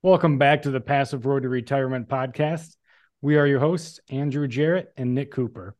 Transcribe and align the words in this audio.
Welcome 0.00 0.38
back 0.38 0.62
to 0.62 0.70
the 0.70 0.80
Passive 0.80 1.26
Road 1.26 1.42
to 1.42 1.48
Retirement 1.48 2.08
podcast. 2.08 2.76
We 3.20 3.36
are 3.36 3.48
your 3.48 3.58
hosts, 3.58 3.98
Andrew 4.08 4.46
Jarrett 4.46 4.92
and 4.96 5.12
Nick 5.12 5.32
Cooper. 5.32 5.74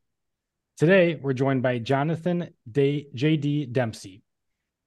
Today, 0.77 1.15
we're 1.15 1.35
joined 1.35 1.63
by 1.63 1.79
Jonathan 1.79 2.49
JD 2.69 3.71
Dempsey. 3.71 4.25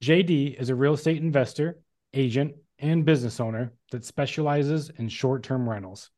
JD 0.04 0.59
is 0.59 0.70
a 0.70 0.75
real 0.75 0.96
estate 0.96 1.21
investor, 1.21 1.79
agent, 2.13 2.55
and 2.78 3.05
business 3.05 3.39
owner 3.39 3.71
that 3.91 4.04
specializes 4.04 4.89
in 4.97 5.07
short 5.07 5.44
term 5.44 5.70
rentals. 5.70 6.10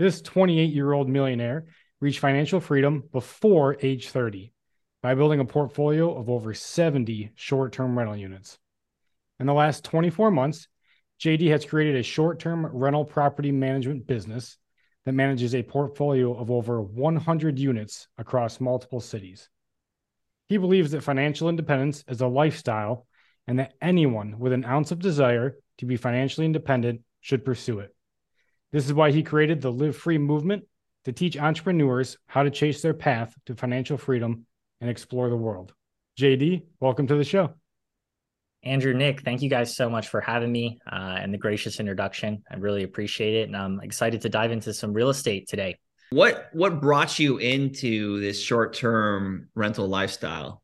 This 0.00 0.20
28 0.20 0.72
year 0.72 0.92
old 0.92 1.08
millionaire 1.08 1.66
reached 2.00 2.18
financial 2.18 2.58
freedom 2.58 3.04
before 3.12 3.76
age 3.80 4.08
30 4.08 4.52
by 5.04 5.14
building 5.14 5.38
a 5.38 5.44
portfolio 5.44 6.12
of 6.12 6.28
over 6.28 6.52
70 6.52 7.30
short 7.36 7.72
term 7.72 7.96
rental 7.96 8.16
units. 8.16 8.58
In 9.38 9.46
the 9.46 9.54
last 9.54 9.84
24 9.84 10.32
months, 10.32 10.66
JD 11.20 11.50
has 11.50 11.64
created 11.64 11.96
a 11.96 12.02
short 12.02 12.38
term 12.38 12.66
rental 12.66 13.04
property 13.04 13.52
management 13.52 14.06
business 14.06 14.58
that 15.04 15.12
manages 15.12 15.54
a 15.54 15.62
portfolio 15.62 16.34
of 16.36 16.50
over 16.50 16.80
100 16.80 17.58
units 17.58 18.08
across 18.18 18.60
multiple 18.60 19.00
cities. 19.00 19.48
He 20.48 20.58
believes 20.58 20.90
that 20.90 21.02
financial 21.02 21.48
independence 21.48 22.04
is 22.08 22.20
a 22.20 22.26
lifestyle 22.26 23.06
and 23.46 23.58
that 23.58 23.74
anyone 23.80 24.38
with 24.38 24.52
an 24.52 24.64
ounce 24.64 24.90
of 24.90 24.98
desire 24.98 25.56
to 25.78 25.86
be 25.86 25.96
financially 25.96 26.46
independent 26.46 27.02
should 27.20 27.44
pursue 27.44 27.80
it. 27.80 27.94
This 28.72 28.86
is 28.86 28.92
why 28.94 29.10
he 29.10 29.22
created 29.22 29.60
the 29.60 29.72
Live 29.72 29.96
Free 29.96 30.18
movement 30.18 30.64
to 31.04 31.12
teach 31.12 31.36
entrepreneurs 31.36 32.16
how 32.26 32.42
to 32.42 32.50
chase 32.50 32.82
their 32.82 32.94
path 32.94 33.34
to 33.46 33.54
financial 33.54 33.96
freedom 33.96 34.46
and 34.80 34.90
explore 34.90 35.28
the 35.28 35.36
world. 35.36 35.72
JD, 36.18 36.62
welcome 36.80 37.06
to 37.06 37.16
the 37.16 37.24
show. 37.24 37.54
Andrew, 38.64 38.94
Nick, 38.94 39.22
thank 39.22 39.42
you 39.42 39.50
guys 39.50 39.76
so 39.76 39.90
much 39.90 40.08
for 40.08 40.20
having 40.20 40.50
me 40.50 40.78
uh, 40.90 41.16
and 41.18 41.32
the 41.32 41.38
gracious 41.38 41.80
introduction. 41.80 42.42
I 42.50 42.56
really 42.56 42.82
appreciate 42.82 43.34
it, 43.34 43.48
and 43.48 43.56
I'm 43.56 43.80
excited 43.80 44.22
to 44.22 44.28
dive 44.28 44.52
into 44.52 44.72
some 44.72 44.92
real 44.92 45.10
estate 45.10 45.48
today. 45.48 45.78
What 46.10 46.48
what 46.52 46.80
brought 46.80 47.18
you 47.18 47.38
into 47.38 48.20
this 48.20 48.40
short 48.40 48.74
term 48.74 49.48
rental 49.54 49.88
lifestyle? 49.88 50.62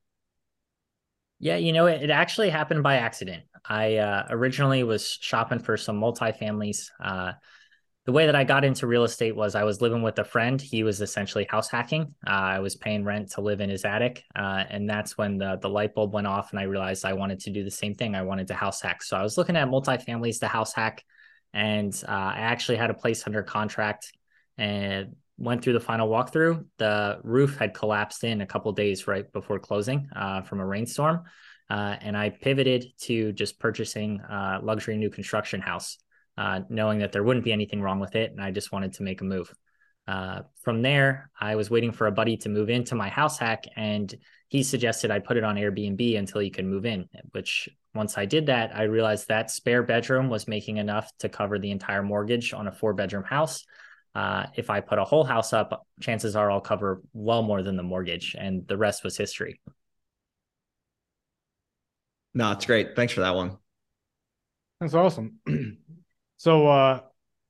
Yeah, 1.39 1.57
you 1.57 1.73
know, 1.73 1.87
it, 1.87 2.03
it, 2.03 2.11
actually 2.11 2.51
happened 2.51 2.83
by 2.83 2.97
accident. 2.97 3.45
I 3.65 3.97
uh, 3.97 4.27
originally 4.31 4.83
was 4.83 5.19
shopping 5.21 5.59
for 5.59 5.77
some 5.77 5.99
multifamilies. 5.99 6.91
Uh, 7.03 7.33
the 8.11 8.15
way 8.15 8.27
that 8.27 8.35
I 8.35 8.43
got 8.43 8.65
into 8.65 8.89
real 8.89 9.05
estate 9.05 9.37
was 9.37 9.55
I 9.55 9.63
was 9.63 9.81
living 9.81 10.03
with 10.03 10.19
a 10.19 10.25
friend. 10.25 10.61
He 10.61 10.83
was 10.83 11.01
essentially 11.01 11.47
house 11.49 11.69
hacking. 11.69 12.13
Uh, 12.27 12.31
I 12.57 12.59
was 12.59 12.75
paying 12.75 13.05
rent 13.05 13.31
to 13.35 13.41
live 13.41 13.61
in 13.61 13.71
his 13.71 13.85
attic, 13.85 14.25
uh, 14.35 14.65
and 14.69 14.91
that's 14.91 15.17
when 15.17 15.39
the 15.39 15.61
the 15.63 15.69
light 15.69 15.95
bulb 15.95 16.13
went 16.13 16.27
off, 16.27 16.51
and 16.51 16.59
I 16.59 16.65
realized 16.65 17.05
I 17.05 17.13
wanted 17.13 17.39
to 17.43 17.51
do 17.51 17.63
the 17.63 17.71
same 17.71 17.95
thing. 17.95 18.17
I 18.17 18.23
wanted 18.23 18.49
to 18.49 18.55
house 18.55 18.83
hack. 18.83 19.05
So 19.05 19.17
I 19.17 19.23
was 19.23 19.39
looking 19.39 19.57
at 19.57 19.69
multifamilies 19.69 20.41
to 20.41 20.49
house 20.49 20.73
hack, 20.73 21.05
and 21.55 21.95
uh, 22.09 22.11
I 22.11 22.39
actually 22.39 22.79
had 22.79 22.91
a 22.91 22.95
place 22.95 23.25
under 23.29 23.45
contract 23.45 24.13
and 24.59 25.15
went 25.39 25.63
through 25.63 25.75
the 25.75 25.87
final 25.91 26.09
walkthrough. 26.09 26.65
The 26.79 27.21
roof 27.23 27.59
had 27.59 27.75
collapsed 27.75 28.25
in 28.25 28.41
a 28.41 28.47
couple 28.47 28.73
days 28.73 29.07
right 29.07 29.33
before 29.33 29.61
closing 29.61 30.09
uh, 30.17 30.43
from 30.43 30.59
a 30.59 30.67
rainstorm, 30.67 31.23
uh, 31.71 31.95
and 32.01 32.17
I 32.17 32.31
pivoted 32.31 32.93
to 33.03 33.33
just 33.35 33.61
purchasing 33.61 34.21
a 34.29 34.59
luxury 34.61 34.97
new 34.97 35.11
construction 35.11 35.61
house 35.61 35.97
uh, 36.41 36.61
knowing 36.71 37.01
that 37.01 37.13
there 37.13 37.23
wouldn't 37.23 37.45
be 37.45 37.53
anything 37.53 37.83
wrong 37.83 38.01
with 38.01 38.17
it. 38.17 38.31
And 38.31 38.41
I 38.41 38.51
just 38.51 38.73
wanted 38.73 38.95
to 38.95 39.03
make 39.03 39.21
a 39.21 39.25
move. 39.25 39.53
Uh, 40.09 40.41
from 40.63 40.81
there, 40.81 41.31
I 41.39 41.55
was 41.55 41.69
waiting 41.69 41.93
for 41.93 42.07
a 42.07 42.13
buddy 42.13 42.39
to 42.39 42.49
move 42.49 42.71
into 42.71 42.95
my 42.95 43.11
house 43.11 43.39
hack, 43.39 43.65
and 43.77 44.13
he 44.49 44.63
suggested 44.63 45.11
I 45.11 45.19
put 45.19 45.37
it 45.37 45.45
on 45.45 45.57
Airbnb 45.57 46.19
until 46.19 46.41
he 46.41 46.49
could 46.49 46.65
move 46.65 46.87
in. 46.87 47.07
Which, 47.33 47.69
once 47.95 48.17
I 48.17 48.25
did 48.25 48.47
that, 48.47 48.75
I 48.75 48.85
realized 48.85 49.29
that 49.29 49.51
spare 49.51 49.83
bedroom 49.83 50.31
was 50.31 50.49
making 50.49 50.79
enough 50.79 51.13
to 51.19 51.29
cover 51.29 51.59
the 51.59 51.71
entire 51.73 52.03
mortgage 52.03 52.55
on 52.55 52.67
a 52.67 52.73
four 52.73 52.95
bedroom 52.95 53.25
house. 53.25 53.67
Uh, 54.15 54.47
if 54.57 54.71
I 54.71 54.81
put 54.81 54.99
a 54.99 55.05
whole 55.05 55.25
house 55.25 55.53
up, 55.53 55.87
chances 56.01 56.37
are 56.37 56.51
I'll 56.51 56.63
cover 56.63 57.03
well 57.13 57.43
more 57.43 57.63
than 57.63 57.77
the 57.77 57.83
mortgage, 57.83 58.35
and 58.37 58.67
the 58.67 58.79
rest 58.79 59.05
was 59.05 59.15
history. 59.15 59.61
No, 62.33 62.51
it's 62.53 62.65
great. 62.65 62.97
Thanks 62.97 63.13
for 63.13 63.21
that 63.21 63.35
one. 63.35 63.59
That's 64.81 64.95
awesome. 64.95 65.39
So, 66.41 66.69
uh, 66.69 67.01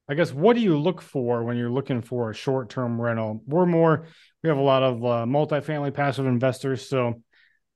I 0.08 0.14
guess 0.14 0.32
what 0.32 0.56
do 0.56 0.62
you 0.62 0.76
look 0.76 1.00
for 1.00 1.44
when 1.44 1.56
you're 1.56 1.70
looking 1.70 2.02
for 2.02 2.30
a 2.30 2.34
short 2.34 2.70
term 2.70 3.00
rental? 3.00 3.40
We're 3.46 3.64
more, 3.64 4.08
we 4.42 4.48
have 4.48 4.58
a 4.58 4.62
lot 4.62 4.82
of 4.82 4.96
uh, 5.04 5.26
multifamily 5.26 5.94
passive 5.94 6.26
investors. 6.26 6.88
So, 6.88 7.22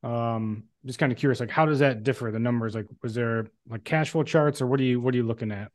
um, 0.02 0.64
just 0.84 0.98
kind 0.98 1.12
of 1.12 1.18
curious, 1.18 1.38
like, 1.38 1.50
how 1.50 1.66
does 1.66 1.78
that 1.78 2.02
differ? 2.02 2.32
The 2.32 2.40
numbers, 2.40 2.74
like, 2.74 2.86
was 3.00 3.14
there 3.14 3.46
like 3.68 3.84
cash 3.84 4.10
flow 4.10 4.24
charts 4.24 4.60
or 4.60 4.66
what 4.66 4.80
are 4.80 4.82
you, 4.82 5.00
what 5.00 5.14
are 5.14 5.16
you 5.16 5.22
looking 5.22 5.52
at? 5.52 5.70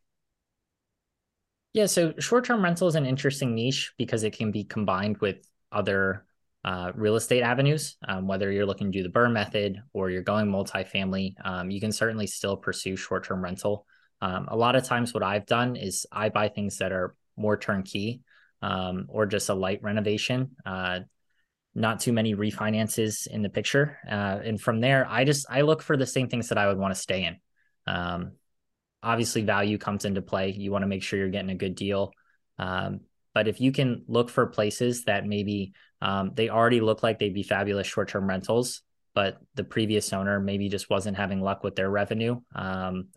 Yeah. 1.72 1.86
So, 1.86 2.16
short 2.20 2.44
term 2.44 2.62
rental 2.62 2.90
is 2.90 2.96
an 2.96 3.06
interesting 3.06 3.56
niche 3.56 3.94
because 3.98 4.24
it 4.24 4.34
can 4.34 4.52
be 4.52 4.66
combined 4.66 5.20
with 5.20 5.38
other 5.72 6.26
uh, 6.66 6.92
real 6.96 7.16
estate 7.16 7.44
avenues. 7.44 7.96
Um, 8.06 8.28
whether 8.28 8.52
you're 8.52 8.66
looking 8.66 8.92
to 8.92 8.98
do 8.98 9.04
the 9.04 9.10
BRRRR 9.10 9.32
method 9.32 9.82
or 9.94 10.10
you're 10.10 10.22
going 10.22 10.48
multifamily, 10.48 11.36
um, 11.46 11.72
you 11.72 11.80
can 11.80 11.94
certainly 11.94 12.28
still 12.28 12.58
pursue 12.58 12.98
short 12.98 13.24
term 13.24 13.42
rental. 13.42 13.86
Um, 14.22 14.47
a 14.50 14.56
lot 14.56 14.75
of 14.75 14.84
times, 14.84 15.13
what 15.13 15.24
I've 15.24 15.46
done 15.46 15.75
is 15.75 16.06
I 16.12 16.30
buy 16.30 16.50
things 16.50 16.78
that 16.78 16.91
are 16.91 17.16
more 17.38 17.57
turnkey 17.57 18.22
um, 18.62 19.06
or 19.09 19.25
just 19.25 19.50
a 19.50 19.53
light 19.53 19.81
renovation. 19.81 20.56
Uh, 20.66 21.02
not 21.75 22.00
too 22.00 22.12
many 22.12 22.35
refinances 22.35 23.28
in 23.28 23.41
the 23.41 23.50
picture, 23.50 23.97
uh, 24.09 24.40
and 24.44 24.59
from 24.59 24.81
there, 24.81 25.08
I 25.09 25.24
just 25.24 25.46
I 25.50 25.62
look 25.62 25.81
for 25.81 25.96
the 25.96 26.08
same 26.08 26.28
things 26.28 26.50
that 26.50 26.58
I 26.58 26.68
would 26.68 26.78
want 26.78 26.94
to 26.94 27.00
stay 27.00 27.24
in. 27.25 27.38
Um, 27.88 28.31
obviously, 29.02 29.44
value 29.44 29.78
comes 29.78 30.03
into 30.03 30.22
play. 30.22 30.52
You 30.52 30.72
want 30.72 30.84
to 30.84 30.88
make 30.88 31.03
sure 31.03 31.19
you're 31.19 31.29
getting 31.29 31.52
a 31.52 31.56
good 31.56 31.75
deal. 31.75 32.12
Um, 32.58 33.02
but 33.34 33.47
if 33.47 33.62
you 33.62 33.72
can 33.72 34.03
look 34.08 34.29
for 34.29 34.47
places 34.47 35.06
that 35.06 35.25
maybe 35.25 35.74
um, 36.02 36.31
they 36.34 36.50
already 36.50 36.81
look 36.81 37.03
like 37.03 37.19
they'd 37.19 37.34
be 37.34 37.44
fabulous 37.44 37.88
short-term 37.88 38.28
rentals, 38.28 38.81
but 39.13 39.38
the 39.56 39.63
previous 39.63 40.12
owner 40.12 40.40
maybe 40.40 40.68
just 40.69 40.90
wasn't 40.90 41.18
having 41.18 41.40
luck 41.40 41.63
with 41.63 41.75
their 41.75 41.90
revenue. 41.90 42.41
Um, 42.56 43.09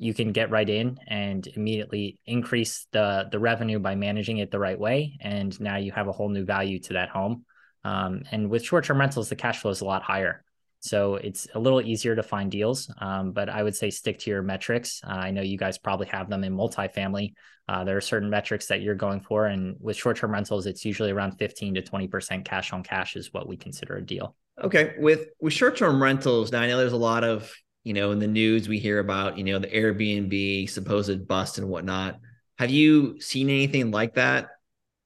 you 0.00 0.14
can 0.14 0.32
get 0.32 0.50
right 0.50 0.68
in 0.68 0.98
and 1.08 1.46
immediately 1.46 2.18
increase 2.24 2.86
the 2.90 3.28
the 3.30 3.38
revenue 3.38 3.78
by 3.78 3.94
managing 3.94 4.38
it 4.38 4.50
the 4.50 4.58
right 4.58 4.80
way. 4.80 5.18
And 5.20 5.58
now 5.60 5.76
you 5.76 5.92
have 5.92 6.08
a 6.08 6.12
whole 6.12 6.30
new 6.30 6.46
value 6.46 6.78
to 6.80 6.94
that 6.94 7.10
home. 7.10 7.44
Um, 7.84 8.22
and 8.32 8.48
with 8.48 8.64
short-term 8.64 8.98
rentals 8.98 9.28
the 9.28 9.36
cash 9.36 9.58
flow 9.60 9.70
is 9.70 9.82
a 9.82 9.84
lot 9.84 10.02
higher. 10.02 10.42
So 10.80 11.16
it's 11.16 11.46
a 11.54 11.58
little 11.58 11.82
easier 11.82 12.16
to 12.16 12.22
find 12.22 12.50
deals. 12.50 12.90
Um, 12.96 13.32
but 13.32 13.50
i 13.50 13.62
would 13.62 13.76
say 13.76 13.90
stick 13.90 14.18
to 14.20 14.30
your 14.30 14.42
metrics. 14.42 15.02
Uh, 15.06 15.20
i 15.28 15.30
know 15.32 15.42
you 15.42 15.58
guys 15.58 15.76
probably 15.76 16.06
have 16.06 16.30
them 16.30 16.44
in 16.44 16.56
multifamily. 16.56 17.34
Uh, 17.68 17.84
there 17.84 17.98
are 17.98 18.00
certain 18.00 18.30
metrics 18.30 18.68
that 18.68 18.80
you're 18.80 18.94
going 18.94 19.20
for. 19.20 19.46
And 19.46 19.76
with 19.80 19.98
short-term 19.98 20.32
rentals 20.32 20.64
it's 20.64 20.82
usually 20.86 21.10
around 21.10 21.32
15 21.32 21.74
to 21.74 21.82
20% 21.82 22.46
cash 22.46 22.72
on 22.72 22.82
cash 22.82 23.16
is 23.16 23.34
what 23.34 23.46
we 23.46 23.58
consider 23.58 23.96
a 23.96 24.02
deal. 24.02 24.34
Okay. 24.64 24.94
With 24.98 25.28
with 25.42 25.52
short-term 25.52 26.02
rentals 26.02 26.52
now 26.52 26.62
i 26.62 26.68
know 26.68 26.78
there's 26.78 26.94
a 26.94 27.06
lot 27.12 27.22
of 27.22 27.52
you 27.84 27.92
know, 27.92 28.10
in 28.12 28.18
the 28.18 28.26
news 28.26 28.68
we 28.68 28.78
hear 28.78 28.98
about, 28.98 29.38
you 29.38 29.44
know, 29.44 29.58
the 29.58 29.68
Airbnb 29.68 30.68
supposed 30.68 31.26
bust 31.26 31.58
and 31.58 31.68
whatnot. 31.68 32.20
Have 32.58 32.70
you 32.70 33.20
seen 33.20 33.48
anything 33.48 33.90
like 33.90 34.14
that? 34.14 34.50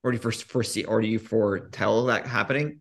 Or 0.03 0.11
do 0.13 0.17
you 0.17 0.31
foresee 0.31 0.85
or 0.85 1.01
do 1.01 1.09
you 1.09 1.19
foretell 1.19 2.07
that 2.07 2.27
happening? 2.27 2.81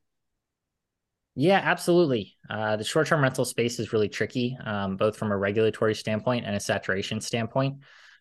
Yeah, 1.36 1.62
absolutely. 1.64 2.36
Uh, 2.50 2.76
the 2.76 2.84
short-term 2.84 3.22
rental 3.22 3.46
space 3.46 3.80
is 3.80 3.94
really 3.94 4.09
tricky, 4.09 4.58
um, 4.64 4.98
both 4.98 5.16
from 5.16 5.31
a 5.31 5.38
regulatory 5.38 5.96
standpoint 5.96 6.46
and 6.46 6.56
a 6.56 6.60
saturation 6.60 7.22
standpoint. 7.22 7.78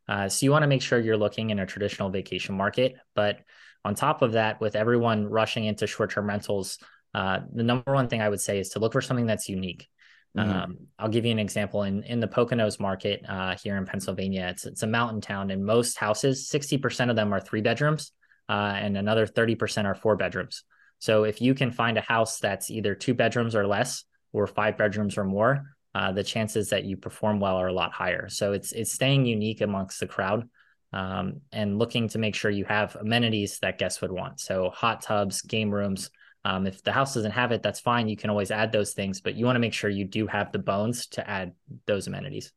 Uh, 0.09 0.29
so 0.29 0.45
you 0.45 0.51
want 0.51 0.63
to 0.63 0.69
make 0.69 0.83
sure 0.83 0.99
you're 0.99 1.17
looking 1.17 1.51
in 1.51 1.59
a 1.59 1.67
traditional 1.67 2.11
vacation 2.11 2.55
market. 2.55 2.95
But 3.15 3.41
on 3.85 3.95
top 3.95 4.23
of 4.23 4.33
that, 4.33 4.61
with 4.61 4.77
everyone 4.77 5.27
rushing 5.27 5.65
into 5.65 5.87
short-term 5.87 6.27
rentals, 6.27 6.79
uh, 7.13 7.41
the 7.53 7.63
number 7.63 7.93
one 7.93 8.09
thing 8.09 8.23
I 8.23 8.29
would 8.29 8.41
say 8.41 8.59
is 8.59 8.71
to 8.71 8.79
look 8.79 8.93
for 8.93 9.03
something 9.03 9.27
that's 9.27 9.49
unique. 9.49 9.89
Mm-hmm. 10.37 10.51
Um, 10.51 10.79
I'll 10.99 11.11
give 11.11 11.27
you 11.27 11.33
an 11.33 11.39
example 11.39 11.83
in 11.83 12.03
in 12.05 12.21
the 12.21 12.29
Poconos 12.29 12.81
market 12.81 13.23
uh, 13.29 13.55
here 13.63 13.77
in 13.77 13.85
Pennsylvania. 13.85 14.49
It's 14.49 14.65
it's 14.65 14.83
a 14.83 14.87
mountain 14.87 15.21
town, 15.21 15.51
and 15.51 15.65
most 15.65 15.99
houses, 15.99 16.49
sixty 16.49 16.79
percent 16.79 17.11
of 17.11 17.17
them 17.17 17.35
are 17.35 17.41
three 17.41 17.61
bedrooms, 17.61 18.13
uh, 18.49 18.73
and 18.77 18.97
another 18.97 19.27
thirty 19.27 19.55
percent 19.55 19.87
are 19.87 19.95
four 19.95 20.17
bedrooms. 20.17 20.65
So 20.99 21.25
if 21.25 21.43
you 21.43 21.55
can 21.55 21.71
find 21.71 21.99
a 21.99 22.01
house 22.01 22.39
that's 22.39 22.71
either 22.71 22.95
two 22.95 23.13
bedrooms 23.13 23.55
or 23.55 23.67
less, 23.67 24.05
or 24.33 24.47
five 24.47 24.79
bedrooms 24.79 25.19
or 25.19 25.25
more, 25.25 25.65
uh, 25.95 26.13
the 26.13 26.25
chances 26.25 26.71
that 26.71 26.85
you 26.85 26.97
perform 26.97 27.39
well 27.39 27.57
are 27.57 27.69
a 27.69 27.73
lot 27.73 27.93
higher. 27.93 28.29
So 28.29 28.53
it's 28.53 28.73
it's 28.73 28.93
staying 28.93 29.27
unique 29.27 29.61
amongst 29.61 30.01
the 30.01 30.07
crowd. 30.07 30.49
Um, 30.95 31.41
and 31.53 31.79
looking 31.79 32.09
to 32.09 32.19
make 32.19 32.35
sure 32.35 32.51
you 32.51 32.67
have 32.67 32.97
amenities 32.97 33.59
that 33.61 33.79
guests 33.79 34.03
would 34.03 34.13
want. 34.13 34.41
So 34.41 34.69
hot 34.69 35.01
tubs, 35.01 35.41
game 35.41 35.71
rooms, 35.71 36.11
um, 36.45 36.67
if 36.67 36.83
the 36.83 36.93
house 36.93 37.15
doesn't 37.15 37.33
have 37.33 37.53
it, 37.53 37.63
that's 37.63 37.81
fine. 37.81 38.09
You 38.09 38.17
can 38.17 38.31
always 38.31 38.51
add 38.51 38.73
those 38.73 38.93
things, 38.95 39.21
but 39.21 39.35
you 39.35 39.47
want 39.47 39.57
to 39.57 39.61
make 39.61 39.73
sure 39.73 39.89
you 39.89 40.05
do 40.05 40.27
have 40.27 40.51
the 40.51 40.59
bones 40.59 41.07
to 41.09 41.29
add 41.29 41.53
those 41.87 42.07
amenities. 42.07 42.53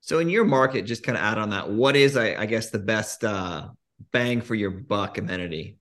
So, 0.00 0.18
in 0.18 0.28
your 0.28 0.44
market, 0.44 0.82
just 0.82 1.04
kind 1.04 1.16
of 1.16 1.22
add 1.22 1.38
on 1.38 1.50
that, 1.50 1.70
what 1.70 1.94
is, 1.94 2.16
I, 2.16 2.34
I 2.34 2.46
guess, 2.46 2.70
the 2.70 2.78
best 2.78 3.22
uh, 3.22 3.68
bang 4.12 4.40
for 4.40 4.54
your 4.54 4.70
buck 4.70 5.18
amenity? 5.18 5.78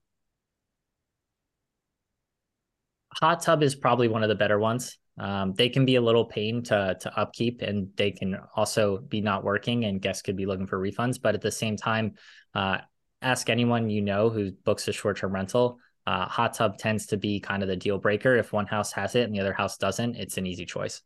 Hot 3.16 3.42
tub 3.42 3.64
is 3.64 3.76
probably 3.76 4.08
one 4.08 4.24
of 4.24 4.30
the 4.30 4.36
better 4.36 4.60
ones. 4.60 4.98
Um, 5.18 5.54
they 5.54 5.70
can 5.70 5.86
be 5.86 5.96
a 5.96 6.02
little 6.02 6.26
pain 6.26 6.64
to 6.64 6.98
to 7.00 7.20
upkeep, 7.20 7.62
and 7.62 7.90
they 7.96 8.12
can 8.12 8.38
also 8.56 8.98
be 8.98 9.22
not 9.22 9.44
working, 9.44 9.86
and 9.86 10.02
guests 10.02 10.22
could 10.22 10.38
be 10.38 10.46
looking 10.46 10.68
for 10.68 10.80
refunds. 10.80 11.20
But 11.22 11.36
at 11.36 11.42
the 11.42 11.52
same 11.52 11.76
time, 11.76 12.14
uh, 12.54 12.80
ask 13.22 13.50
anyone 13.50 13.90
you 13.90 14.02
know 14.02 14.30
who 14.30 14.52
books 14.52 14.88
a 14.88 14.94
short 14.94 15.18
term 15.18 15.34
rental. 15.34 15.80
Uh, 16.08 16.26
hot 16.26 16.54
tub 16.54 16.78
tends 16.78 17.06
to 17.08 17.18
be 17.18 17.40
kind 17.40 17.62
of 17.62 17.70
the 17.70 17.76
deal 17.76 17.98
breaker. 17.98 18.36
If 18.36 18.54
one 18.54 18.66
house 18.66 18.92
has 18.94 19.16
it 19.16 19.24
and 19.24 19.34
the 19.34 19.40
other 19.40 19.54
house 19.54 19.78
doesn't, 19.78 20.16
it's 20.16 20.38
an 20.38 20.46
easy 20.46 20.66
choice. 20.66 21.02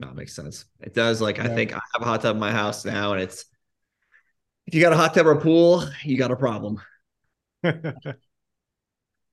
That 0.00 0.14
makes 0.14 0.34
sense. 0.34 0.64
It 0.80 0.94
does. 0.94 1.20
Like 1.20 1.36
yeah. 1.36 1.44
I 1.44 1.48
think 1.48 1.72
I 1.72 1.80
have 1.94 2.02
a 2.02 2.04
hot 2.04 2.22
tub 2.22 2.36
in 2.36 2.40
my 2.40 2.50
house 2.50 2.84
now, 2.84 3.12
and 3.12 3.22
it's 3.22 3.44
if 4.66 4.74
you 4.74 4.80
got 4.80 4.92
a 4.92 4.96
hot 4.96 5.14
tub 5.14 5.26
or 5.26 5.40
pool, 5.40 5.84
you 6.02 6.16
got 6.16 6.30
a 6.30 6.36
problem. 6.36 6.80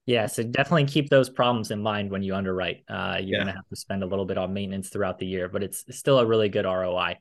yeah, 0.05 0.27
so 0.27 0.43
definitely 0.43 0.85
keep 0.85 1.09
those 1.09 1.29
problems 1.29 1.71
in 1.71 1.81
mind 1.81 2.11
when 2.11 2.23
you 2.23 2.35
underwrite. 2.35 2.83
Uh, 2.87 3.17
you're 3.19 3.37
yeah. 3.37 3.37
going 3.37 3.47
to 3.47 3.53
have 3.53 3.67
to 3.69 3.75
spend 3.75 4.03
a 4.03 4.05
little 4.05 4.25
bit 4.25 4.37
on 4.37 4.53
maintenance 4.53 4.89
throughout 4.89 5.17
the 5.19 5.25
year, 5.25 5.49
but 5.49 5.63
it's 5.63 5.85
still 5.91 6.19
a 6.19 6.25
really 6.25 6.49
good 6.49 6.65
ROI. 6.65 7.17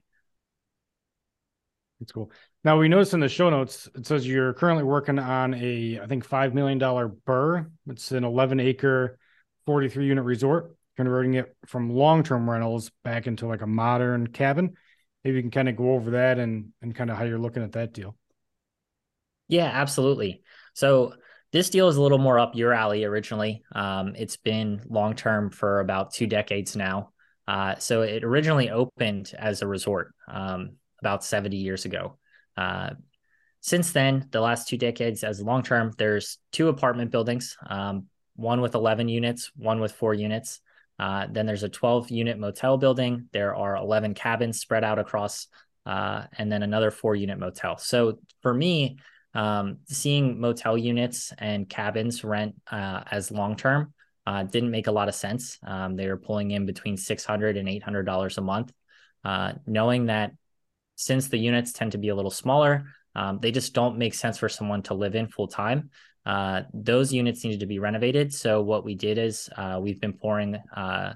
That's 2.00 2.12
cool. 2.12 2.30
Now 2.64 2.78
we 2.78 2.88
noticed 2.88 3.14
in 3.14 3.20
the 3.20 3.28
show 3.28 3.50
notes 3.50 3.88
it 3.94 4.06
says 4.06 4.26
you're 4.26 4.52
currently 4.52 4.84
working 4.84 5.18
on 5.18 5.54
a 5.54 6.00
I 6.02 6.06
think 6.06 6.24
five 6.24 6.54
million 6.54 6.78
dollar 6.78 7.08
BRRRR. 7.08 7.70
It's 7.88 8.12
an 8.12 8.24
11 8.24 8.60
acre, 8.60 9.18
43 9.66 10.06
unit 10.06 10.24
resort, 10.24 10.76
converting 10.96 11.34
it 11.34 11.56
from 11.66 11.90
long 11.90 12.22
term 12.22 12.48
rentals 12.48 12.90
back 13.02 13.26
into 13.26 13.46
like 13.46 13.62
a 13.62 13.66
modern 13.66 14.28
cabin. 14.28 14.74
Maybe 15.24 15.36
you 15.36 15.42
can 15.42 15.50
kind 15.50 15.68
of 15.68 15.76
go 15.76 15.94
over 15.94 16.12
that 16.12 16.38
and 16.38 16.72
and 16.82 16.94
kind 16.94 17.10
of 17.10 17.16
how 17.16 17.24
you're 17.24 17.38
looking 17.38 17.64
at 17.64 17.72
that 17.72 17.92
deal. 17.92 18.16
Yeah, 19.48 19.70
absolutely. 19.72 20.42
So 20.74 21.14
this 21.52 21.70
deal 21.70 21.88
is 21.88 21.96
a 21.96 22.02
little 22.02 22.18
more 22.18 22.38
up 22.38 22.54
your 22.54 22.72
alley 22.72 23.04
originally. 23.04 23.62
Um, 23.74 24.14
it's 24.16 24.36
been 24.36 24.82
long 24.88 25.16
term 25.16 25.50
for 25.50 25.80
about 25.80 26.12
two 26.12 26.26
decades 26.26 26.76
now. 26.76 27.10
Uh, 27.48 27.76
so 27.76 28.02
it 28.02 28.24
originally 28.24 28.70
opened 28.70 29.32
as 29.36 29.62
a 29.62 29.66
resort 29.66 30.14
um, 30.30 30.72
about 31.00 31.24
70 31.24 31.56
years 31.56 31.84
ago. 31.84 32.18
Uh, 32.56 32.90
since 33.60 33.92
then, 33.92 34.28
the 34.30 34.40
last 34.40 34.68
two 34.68 34.76
decades 34.76 35.24
as 35.24 35.40
long 35.40 35.62
term, 35.62 35.92
there's 35.98 36.38
two 36.52 36.68
apartment 36.68 37.10
buildings, 37.10 37.56
um, 37.66 38.06
one 38.36 38.60
with 38.60 38.74
11 38.74 39.08
units, 39.08 39.50
one 39.56 39.80
with 39.80 39.92
four 39.92 40.14
units. 40.14 40.60
Uh, 40.98 41.26
then 41.30 41.46
there's 41.46 41.62
a 41.62 41.68
12 41.68 42.10
unit 42.10 42.38
motel 42.38 42.76
building. 42.76 43.28
There 43.32 43.54
are 43.54 43.76
11 43.76 44.14
cabins 44.14 44.60
spread 44.60 44.84
out 44.84 44.98
across, 44.98 45.48
uh, 45.86 46.24
and 46.36 46.50
then 46.50 46.62
another 46.62 46.90
four 46.90 47.14
unit 47.14 47.38
motel. 47.38 47.78
So 47.78 48.18
for 48.42 48.52
me, 48.52 48.98
um, 49.34 49.78
seeing 49.86 50.40
motel 50.40 50.76
units 50.76 51.32
and 51.38 51.68
cabins 51.68 52.24
rent 52.24 52.54
uh, 52.70 53.02
as 53.10 53.30
long 53.30 53.56
term 53.56 53.92
uh, 54.26 54.42
didn't 54.42 54.70
make 54.70 54.88
a 54.88 54.92
lot 54.92 55.08
of 55.08 55.14
sense. 55.14 55.58
Um, 55.66 55.96
they 55.96 56.06
were 56.06 56.16
pulling 56.16 56.50
in 56.50 56.66
between 56.66 56.96
$600 56.96 57.58
and 57.58 57.68
$800 57.68 58.38
a 58.38 58.40
month. 58.40 58.72
Uh, 59.24 59.52
knowing 59.66 60.06
that 60.06 60.32
since 60.98 61.28
the 61.28 61.38
units 61.38 61.72
tend 61.72 61.92
to 61.92 61.98
be 61.98 62.08
a 62.08 62.14
little 62.14 62.30
smaller, 62.30 62.84
um, 63.14 63.38
they 63.40 63.52
just 63.52 63.72
don't 63.72 63.98
make 63.98 64.14
sense 64.14 64.36
for 64.36 64.48
someone 64.48 64.82
to 64.82 64.94
live 64.94 65.14
in 65.14 65.28
full 65.28 65.46
time. 65.46 65.90
Uh, 66.26 66.62
those 66.74 67.12
units 67.12 67.44
needed 67.44 67.60
to 67.60 67.66
be 67.66 67.78
renovated. 67.78 68.34
So 68.34 68.60
what 68.62 68.84
we 68.84 68.96
did 68.96 69.16
is 69.16 69.48
uh, 69.56 69.78
we've 69.80 70.00
been 70.00 70.12
pouring 70.12 70.56
uh, 70.76 71.14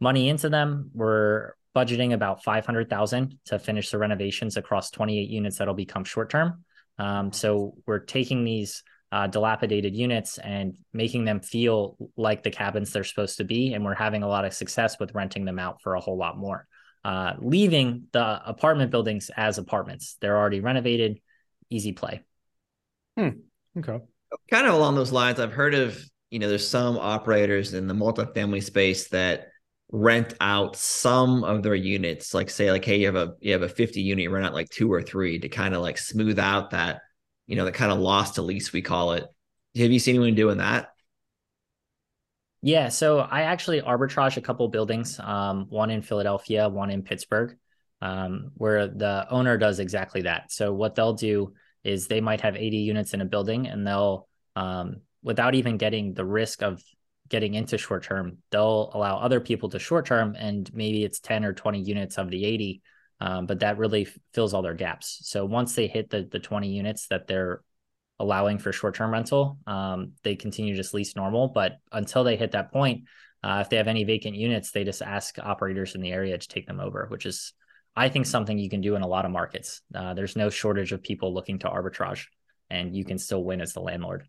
money 0.00 0.28
into 0.28 0.48
them. 0.48 0.90
We're 0.92 1.52
budgeting 1.76 2.12
about 2.12 2.42
500,000 2.42 3.38
to 3.46 3.58
finish 3.60 3.90
the 3.90 3.98
renovations 3.98 4.56
across 4.56 4.90
28 4.90 5.30
units 5.30 5.58
that'll 5.58 5.74
become 5.74 6.04
short 6.04 6.28
term. 6.28 6.64
Um, 6.98 7.32
so 7.32 7.74
we're 7.86 8.00
taking 8.00 8.42
these 8.42 8.82
uh, 9.12 9.28
dilapidated 9.28 9.94
units 9.94 10.38
and 10.38 10.76
making 10.92 11.24
them 11.24 11.38
feel 11.38 11.96
like 12.16 12.42
the 12.42 12.50
cabins 12.50 12.92
they're 12.92 13.04
supposed 13.04 13.36
to 13.36 13.44
be. 13.44 13.74
And 13.74 13.84
we're 13.84 13.94
having 13.94 14.24
a 14.24 14.28
lot 14.28 14.44
of 14.44 14.52
success 14.54 14.98
with 14.98 15.14
renting 15.14 15.44
them 15.44 15.60
out 15.60 15.80
for 15.82 15.94
a 15.94 16.00
whole 16.00 16.18
lot 16.18 16.36
more. 16.36 16.66
Uh, 17.04 17.34
leaving 17.38 18.06
the 18.12 18.48
apartment 18.48 18.90
buildings 18.90 19.30
as 19.36 19.58
apartments. 19.58 20.16
They're 20.20 20.38
already 20.38 20.60
renovated, 20.60 21.20
easy 21.68 21.92
play. 21.92 22.22
Hmm. 23.18 23.28
Okay. 23.78 24.00
Kind 24.50 24.66
of 24.66 24.74
along 24.74 24.94
those 24.94 25.12
lines, 25.12 25.38
I've 25.38 25.52
heard 25.52 25.74
of, 25.74 26.02
you 26.30 26.38
know, 26.38 26.48
there's 26.48 26.66
some 26.66 26.96
operators 26.96 27.74
in 27.74 27.86
the 27.86 27.94
multifamily 27.94 28.62
space 28.62 29.08
that 29.08 29.48
rent 29.92 30.34
out 30.40 30.76
some 30.76 31.44
of 31.44 31.62
their 31.62 31.74
units 31.74 32.34
like 32.34 32.50
say 32.50 32.72
like 32.72 32.84
hey 32.84 32.98
you 32.98 33.06
have 33.06 33.14
a 33.14 33.34
you 33.40 33.52
have 33.52 33.62
a 33.62 33.68
50 33.68 34.00
unit 34.00 34.28
rent 34.28 34.44
out 34.44 34.54
like 34.54 34.68
two 34.68 34.92
or 34.92 35.02
three 35.02 35.38
to 35.38 35.48
kind 35.48 35.72
of 35.72 35.82
like 35.82 35.98
smooth 35.98 36.38
out 36.38 36.70
that 36.70 37.02
you 37.46 37.54
know 37.54 37.64
that 37.64 37.74
kind 37.74 37.92
of 37.92 37.98
loss 37.98 38.32
to 38.32 38.42
lease 38.42 38.72
we 38.72 38.82
call 38.82 39.12
it 39.12 39.24
have 39.76 39.92
you 39.92 40.00
seen 40.00 40.16
anyone 40.16 40.34
doing 40.34 40.58
that 40.58 40.88
yeah 42.64 42.88
so 42.88 43.18
i 43.18 43.42
actually 43.42 43.80
arbitrage 43.80 44.36
a 44.36 44.40
couple 44.40 44.66
buildings 44.68 45.20
um, 45.20 45.66
one 45.68 45.90
in 45.90 46.02
philadelphia 46.02 46.68
one 46.68 46.90
in 46.90 47.02
pittsburgh 47.02 47.56
um, 48.02 48.50
where 48.54 48.88
the 48.88 49.26
owner 49.30 49.56
does 49.56 49.78
exactly 49.78 50.22
that 50.22 50.50
so 50.50 50.72
what 50.72 50.94
they'll 50.94 51.14
do 51.14 51.52
is 51.84 52.06
they 52.06 52.20
might 52.20 52.40
have 52.40 52.56
80 52.56 52.78
units 52.78 53.14
in 53.14 53.20
a 53.20 53.24
building 53.24 53.66
and 53.66 53.86
they'll 53.86 54.28
um, 54.56 55.02
without 55.22 55.54
even 55.54 55.76
getting 55.76 56.14
the 56.14 56.24
risk 56.24 56.62
of 56.62 56.82
getting 57.28 57.54
into 57.54 57.78
short 57.78 58.04
term, 58.04 58.38
they'll 58.50 58.90
allow 58.94 59.16
other 59.16 59.40
people 59.40 59.68
to 59.70 59.78
short 59.78 60.06
term, 60.06 60.36
and 60.38 60.72
maybe 60.74 61.04
it's 61.04 61.20
10 61.20 61.44
or 61.44 61.52
20 61.52 61.80
units 61.80 62.18
of 62.18 62.30
the 62.30 62.44
80, 62.44 62.82
um, 63.20 63.46
but 63.46 63.60
that 63.60 63.78
really 63.78 64.06
fills 64.34 64.52
all 64.52 64.62
their 64.62 64.74
gaps. 64.74 65.20
So 65.22 65.44
once 65.44 65.74
they 65.74 65.86
hit 65.86 66.10
the, 66.10 66.28
the 66.30 66.38
20 66.38 66.68
units 66.68 67.08
that 67.08 67.26
they're 67.26 67.62
allowing 68.18 68.58
for 68.58 68.72
short 68.72 68.94
term 68.94 69.12
rental, 69.12 69.58
um, 69.66 70.12
they 70.22 70.36
continue 70.36 70.74
to 70.74 70.80
just 70.80 70.94
lease 70.94 71.16
normal. 71.16 71.48
But 71.48 71.78
until 71.92 72.24
they 72.24 72.36
hit 72.36 72.52
that 72.52 72.72
point, 72.72 73.04
uh, 73.42 73.58
if 73.60 73.68
they 73.68 73.76
have 73.76 73.88
any 73.88 74.04
vacant 74.04 74.36
units, 74.36 74.70
they 74.70 74.84
just 74.84 75.02
ask 75.02 75.38
operators 75.38 75.94
in 75.94 76.00
the 76.00 76.12
area 76.12 76.38
to 76.38 76.48
take 76.48 76.66
them 76.66 76.80
over, 76.80 77.06
which 77.10 77.26
is, 77.26 77.52
I 77.94 78.08
think, 78.08 78.26
something 78.26 78.58
you 78.58 78.70
can 78.70 78.80
do 78.80 78.96
in 78.96 79.02
a 79.02 79.06
lot 79.06 79.24
of 79.24 79.30
markets. 79.30 79.82
Uh, 79.94 80.14
there's 80.14 80.36
no 80.36 80.48
shortage 80.48 80.92
of 80.92 81.02
people 81.02 81.34
looking 81.34 81.58
to 81.60 81.68
arbitrage, 81.68 82.26
and 82.70 82.96
you 82.96 83.04
can 83.04 83.18
still 83.18 83.44
win 83.44 83.60
as 83.60 83.72
the 83.72 83.80
landlord. 83.80 84.26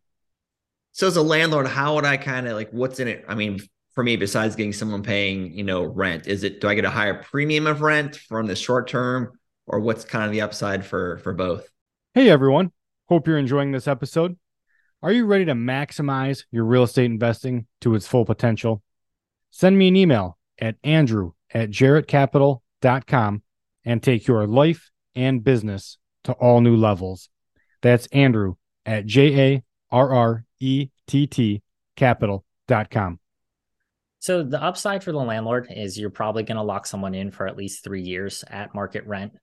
So 0.92 1.08
as 1.08 1.18
a 1.18 1.22
landlord, 1.22 1.68
how 1.68 1.96
would 1.96 2.06
I 2.06 2.18
kind 2.18 2.48
of 2.48 2.56
like 2.56 2.72
what's 2.72 3.00
in 3.00 3.08
it? 3.08 3.26
I 3.28 3.36
mean, 3.36 3.60
for 3.96 4.04
me, 4.04 4.18
besides 4.18 4.56
getting 4.56 4.74
someone 4.74 5.04
paying, 5.04 5.52
you 5.54 5.64
know, 5.64 5.84
rent, 5.84 6.28
is 6.28 6.44
it 6.44 6.62
do 6.62 6.68
I 6.68 6.76
get 6.76 6.86
a 6.86 6.90
higher 6.90 7.22
premium 7.24 7.68
of 7.68 7.82
rent 7.82 8.18
from 8.18 8.46
the 8.46 8.56
short 8.56 8.88
term, 8.88 9.40
or 9.68 9.80
what's 9.80 10.06
kind 10.06 10.26
of 10.26 10.32
the 10.32 10.42
upside 10.42 10.86
for 10.86 11.18
for 11.20 11.34
both? 11.34 11.68
Hey 12.14 12.30
everyone, 12.30 12.72
hope 13.07 13.28
you're 13.28 13.38
enjoying 13.38 13.72
this 13.72 13.88
episode. 13.88 14.38
Are 15.02 15.12
you 15.12 15.25
ready 15.25 15.46
to 15.46 15.54
maximize 15.54 16.46
your 16.52 16.66
real 16.66 16.84
estate 16.84 17.06
investing 17.06 17.68
to 17.81 17.96
its 17.96 18.07
full 18.07 18.25
potential? 18.25 18.81
Send 19.52 19.78
me 19.78 19.88
an 19.88 19.96
email 19.96 20.38
at 20.60 20.75
andrew 20.84 21.31
at 21.54 21.69
jarrettcapital.com 21.69 23.42
and 23.84 24.02
take 24.02 24.28
your 24.28 24.48
life 24.48 24.90
and 25.16 25.44
business 25.44 25.98
to 26.24 26.34
all 26.34 26.62
new 26.62 26.75
levels. 26.75 27.30
That's 27.81 28.07
Andrew 28.07 28.56
at 28.86 29.06
J 29.06 29.39
A 29.39 29.63
R 29.91 30.13
R 30.13 30.46
E 30.60 30.89
T 31.08 31.27
T 31.27 31.62
capital.com. 31.96 33.20
So 34.20 34.41
the 34.41 34.62
upside 34.62 35.03
for 35.03 35.12
the 35.12 35.20
landlord 35.20 35.68
is 35.70 36.00
you're 36.00 36.10
probably 36.10 36.44
going 36.44 36.58
to 36.58 36.63
lock 36.63 36.88
someone 36.88 37.13
in 37.13 37.29
for 37.29 37.48
at 37.48 37.56
least 37.56 37.84
three 37.84 38.01
years 38.01 38.44
at 38.50 38.74
market 38.74 39.06
rent, 39.06 39.34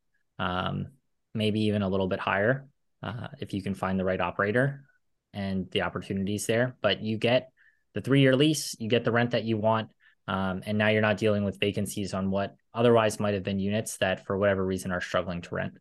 um, 0.40 0.88
maybe 1.34 1.60
even 1.66 1.82
a 1.82 1.88
little 1.88 2.08
bit 2.08 2.18
higher 2.18 2.66
uh, 3.02 3.28
if 3.40 3.52
you 3.52 3.62
can 3.62 3.74
find 3.74 3.98
the 3.98 4.04
right 4.04 4.20
operator 4.20 4.84
and 5.32 5.70
the 5.70 5.82
opportunities 5.82 6.46
there. 6.46 6.76
But 6.82 7.02
you 7.02 7.18
get 7.18 7.50
the 7.94 8.00
three 8.00 8.20
year 8.20 8.36
lease, 8.36 8.76
you 8.78 8.88
get 8.88 9.04
the 9.04 9.12
rent 9.12 9.32
that 9.32 9.44
you 9.44 9.56
want, 9.56 9.90
um, 10.28 10.62
and 10.64 10.78
now 10.78 10.88
you're 10.88 11.02
not 11.02 11.18
dealing 11.18 11.44
with 11.44 11.60
vacancies 11.60 12.14
on 12.14 12.30
what 12.30 12.54
otherwise 12.72 13.20
might 13.20 13.34
have 13.34 13.42
been 13.42 13.58
units 13.58 13.98
that 13.98 14.26
for 14.26 14.36
whatever 14.36 14.64
reason 14.64 14.92
are 14.92 15.00
struggling 15.00 15.42
to 15.42 15.54
rent. 15.54 15.74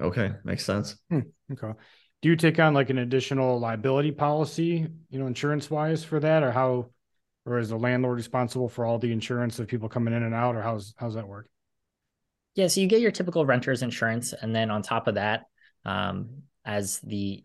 Okay, 0.00 0.32
makes 0.44 0.64
sense. 0.64 0.96
Hmm, 1.10 1.20
okay 1.52 1.72
do 2.22 2.28
you 2.28 2.36
take 2.36 2.58
on 2.58 2.74
like 2.74 2.90
an 2.90 2.98
additional 2.98 3.58
liability 3.58 4.12
policy, 4.12 4.86
you 5.08 5.18
know, 5.18 5.26
insurance 5.26 5.70
wise 5.70 6.04
for 6.04 6.20
that, 6.20 6.42
or 6.42 6.52
how, 6.52 6.90
or 7.46 7.58
is 7.58 7.70
the 7.70 7.78
landlord 7.78 8.18
responsible 8.18 8.68
for 8.68 8.84
all 8.84 8.98
the 8.98 9.12
insurance 9.12 9.58
of 9.58 9.68
people 9.68 9.88
coming 9.88 10.12
in 10.12 10.22
and 10.22 10.34
out, 10.34 10.54
or 10.54 10.62
how's 10.62 10.94
how's 10.98 11.14
that 11.14 11.26
work? 11.26 11.48
Yeah, 12.54 12.66
so 12.66 12.80
you 12.80 12.88
get 12.88 13.00
your 13.00 13.10
typical 13.10 13.46
renter's 13.46 13.82
insurance, 13.82 14.34
and 14.34 14.54
then 14.54 14.70
on 14.70 14.82
top 14.82 15.06
of 15.06 15.14
that, 15.14 15.44
um, 15.84 16.42
as 16.64 17.00
the 17.00 17.44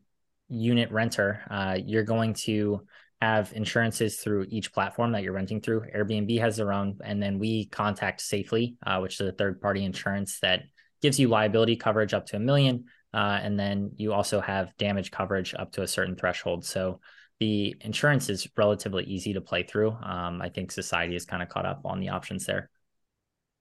unit 0.50 0.92
renter, 0.92 1.42
uh, 1.50 1.78
you're 1.84 2.04
going 2.04 2.34
to 2.34 2.82
have 3.22 3.54
insurances 3.54 4.18
through 4.18 4.46
each 4.50 4.74
platform 4.74 5.14
that 5.14 5.24
you're 5.24 5.34
renting 5.34 5.62
through. 5.62 5.86
Airbnb 5.96 6.40
has 6.40 6.58
their 6.58 6.74
own, 6.74 6.98
and 7.04 7.22
then 7.22 7.40
we 7.40 7.66
contact 7.68 8.22
Safely, 8.22 8.76
uh, 8.86 9.00
which 9.00 9.20
is 9.20 9.28
a 9.28 9.32
third 9.32 9.62
party 9.62 9.84
insurance 9.84 10.40
that 10.42 10.64
gives 11.02 11.20
you 11.20 11.28
liability 11.28 11.76
coverage 11.76 12.14
up 12.14 12.26
to 12.28 12.36
a 12.36 12.40
million 12.40 12.86
uh, 13.16 13.40
and 13.42 13.58
then 13.58 13.92
you 13.96 14.12
also 14.12 14.42
have 14.42 14.76
damage 14.78 15.10
coverage 15.10 15.56
up 15.58 15.72
to 15.72 15.82
a 15.82 15.88
certain 15.88 16.18
threshold. 16.18 16.66
So 16.66 17.00
the 17.40 17.74
insurance 17.80 18.28
is 18.28 18.46
relatively 18.58 19.06
easy 19.06 19.34
to 19.34 19.42
play 19.42 19.64
through. 19.64 19.92
Um, 19.92 20.42
I 20.42 20.50
think 20.50 20.70
society 20.70 21.14
has 21.14 21.26
kind 21.26 21.42
of 21.42 21.48
caught 21.48 21.66
up 21.66 21.82
on 21.86 22.02
the 22.02 22.10
options 22.10 22.46
there. 22.46 22.70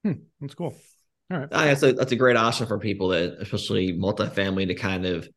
Hmm, 0.03 0.25
that's 0.41 0.57
cool. 0.57 0.75
All 1.35 1.41
right. 1.41 1.53
I 1.53 1.67
that's 1.67 1.83
a, 1.83 1.93
that's 1.93 2.13
a 2.13 2.17
great 2.17 2.37
option 2.37 2.67
for 2.67 2.79
people 2.79 3.09
that, 3.09 3.37
especially 3.41 3.93
multifamily, 3.93 4.69
to 4.69 4.75
kind 4.75 5.07
of, 5.07 5.29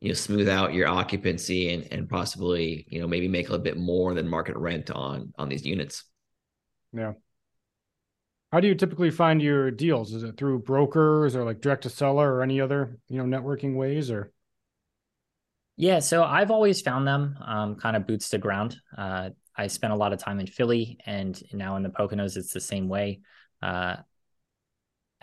you 0.00 0.08
know 0.08 0.14
smooth 0.14 0.48
out 0.48 0.74
your 0.74 0.86
occupancy 0.86 1.72
and 1.72 1.90
and 1.90 2.08
possibly 2.08 2.84
you 2.88 3.00
know 3.00 3.08
maybe 3.08 3.26
make 3.26 3.48
a 3.48 3.50
little 3.50 3.64
bit 3.64 3.78
more 3.78 4.12
than 4.12 4.28
market 4.28 4.56
rent 4.56 4.90
on 4.90 5.32
on 5.38 5.48
these 5.48 5.64
units. 5.64 6.04
Yeah. 6.92 7.12
How 8.52 8.60
do 8.60 8.68
you 8.68 8.74
typically 8.74 9.10
find 9.10 9.42
your 9.42 9.70
deals? 9.70 10.12
Is 10.12 10.22
it 10.22 10.36
through 10.36 10.60
brokers 10.60 11.34
or 11.34 11.42
like 11.44 11.60
direct 11.60 11.82
to 11.82 11.90
seller 11.90 12.34
or 12.34 12.42
any 12.42 12.60
other, 12.60 12.98
you 13.08 13.20
know, 13.20 13.24
networking 13.24 13.74
ways 13.74 14.10
or? 14.10 14.30
Yeah, 15.76 15.98
so 15.98 16.22
I've 16.22 16.52
always 16.52 16.80
found 16.80 17.04
them 17.04 17.36
um, 17.44 17.74
kind 17.74 17.96
of 17.96 18.06
boots 18.06 18.28
to 18.28 18.38
ground. 18.38 18.76
Uh, 18.96 19.30
I 19.56 19.66
spent 19.66 19.92
a 19.92 19.96
lot 19.96 20.12
of 20.12 20.20
time 20.20 20.38
in 20.38 20.46
Philly 20.46 20.98
and 21.04 21.40
now 21.52 21.74
in 21.74 21.82
the 21.82 21.88
Poconos, 21.88 22.36
it's 22.36 22.52
the 22.52 22.60
same 22.60 22.88
way. 22.88 23.22
Uh, 23.60 23.96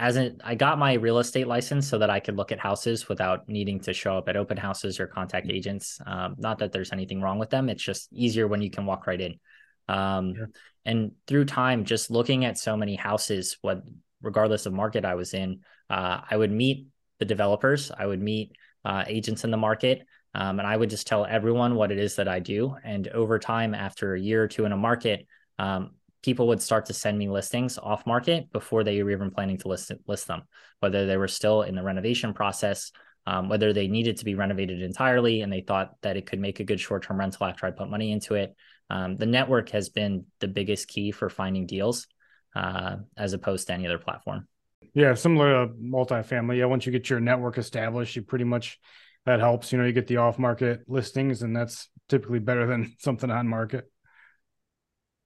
as 0.02 0.16
in, 0.18 0.42
I 0.44 0.56
got 0.56 0.80
my 0.80 0.94
real 0.94 1.20
estate 1.20 1.46
license 1.46 1.88
so 1.88 2.00
that 2.00 2.10
I 2.10 2.20
could 2.20 2.36
look 2.36 2.52
at 2.52 2.60
houses 2.60 3.08
without 3.08 3.48
needing 3.48 3.80
to 3.82 3.94
show 3.94 4.18
up 4.18 4.28
at 4.30 4.36
open 4.36 4.58
houses 4.58 5.00
or 5.00 5.06
contact 5.06 5.52
agents. 5.52 6.00
Um, 6.08 6.36
not 6.40 6.58
that 6.58 6.72
there's 6.72 6.92
anything 6.92 7.22
wrong 7.22 7.38
with 7.38 7.52
them. 7.52 7.70
It's 7.70 7.84
just 7.84 8.12
easier 8.12 8.48
when 8.48 8.64
you 8.64 8.72
can 8.72 8.88
walk 8.88 9.06
right 9.06 9.22
in. 9.22 9.40
Um, 9.88 10.34
sure. 10.34 10.50
And 10.86 11.12
through 11.28 11.46
time, 11.46 11.86
just 11.86 12.10
looking 12.10 12.46
at 12.46 12.58
so 12.58 12.76
many 12.76 12.96
houses, 12.96 13.60
what 13.62 13.84
regardless 14.24 14.66
of 14.66 14.74
market 14.74 15.06
I 15.06 15.14
was 15.14 15.36
in, 15.36 15.60
uh, 15.88 16.22
I 16.28 16.36
would 16.36 16.52
meet 16.52 16.88
the 17.20 17.26
developers, 17.26 17.92
I 17.96 18.08
would 18.08 18.22
meet 18.22 18.54
uh, 18.84 19.04
agents 19.06 19.44
in 19.44 19.52
the 19.52 19.58
market, 19.58 20.02
um, 20.34 20.58
and 20.58 20.68
I 20.68 20.76
would 20.76 20.90
just 20.90 21.06
tell 21.06 21.26
everyone 21.26 21.76
what 21.76 21.92
it 21.92 22.00
is 22.00 22.16
that 22.16 22.28
I 22.28 22.40
do. 22.40 22.76
And 22.84 23.08
over 23.10 23.38
time, 23.38 23.76
after 23.76 24.16
a 24.16 24.20
year 24.20 24.42
or 24.42 24.48
two 24.48 24.66
in 24.66 24.72
a 24.72 24.78
market, 24.78 25.28
um, 25.60 25.92
people 26.22 26.48
would 26.48 26.62
start 26.62 26.86
to 26.86 26.94
send 26.94 27.18
me 27.18 27.30
listings 27.30 27.78
off 27.78 28.06
market 28.06 28.52
before 28.52 28.84
they 28.84 29.02
were 29.02 29.12
even 29.12 29.32
planning 29.32 29.58
to 29.58 29.68
list 29.68 29.92
list 30.08 30.28
them, 30.28 30.44
whether 30.80 31.06
they 31.06 31.18
were 31.18 31.28
still 31.28 31.64
in 31.64 31.76
the 31.76 31.84
renovation 31.84 32.34
process, 32.34 32.92
um, 33.26 33.50
whether 33.50 33.74
they 33.74 33.88
needed 33.88 34.18
to 34.18 34.26
be 34.26 34.36
renovated 34.36 34.82
entirely, 34.82 35.42
and 35.42 35.52
they 35.52 35.62
thought 35.62 35.94
that 36.02 36.18
it 36.18 36.26
could 36.26 36.40
make 36.40 36.60
a 36.60 36.64
good 36.64 36.80
short 36.80 37.04
term 37.04 37.20
rental 37.20 37.46
after 37.46 37.66
I 37.66 37.72
put 37.72 37.90
money 37.90 38.12
into 38.12 38.36
it, 38.36 38.56
um, 38.90 39.18
the 39.18 39.26
network 39.26 39.70
has 39.70 39.90
been 39.90 40.26
the 40.40 40.48
biggest 40.48 40.88
key 40.88 41.12
for 41.12 41.30
finding 41.30 41.66
deals 41.66 42.08
uh, 42.56 42.98
as 43.18 43.34
opposed 43.34 43.68
to 43.68 43.74
any 43.74 43.86
other 43.86 43.98
platform. 43.98 44.48
Yeah, 44.94 45.14
similar 45.14 45.68
to 45.68 45.74
multifamily. 45.74 46.58
Yeah, 46.58 46.66
once 46.66 46.86
you 46.86 46.92
get 46.92 47.10
your 47.10 47.22
network 47.22 47.58
established, 47.58 48.16
you 48.16 48.24
pretty 48.24 48.44
much 48.44 48.80
that 49.26 49.40
helps. 49.40 49.72
You 49.72 49.78
know, 49.78 49.86
you 49.86 49.94
get 49.94 50.08
the 50.08 50.18
off 50.18 50.38
market 50.38 50.82
listings, 50.88 51.44
and 51.44 51.56
that's 51.56 51.90
typically 52.10 52.40
better 52.40 52.66
than 52.66 52.94
something 53.00 53.32
on 53.32 53.48
market. 53.48 53.90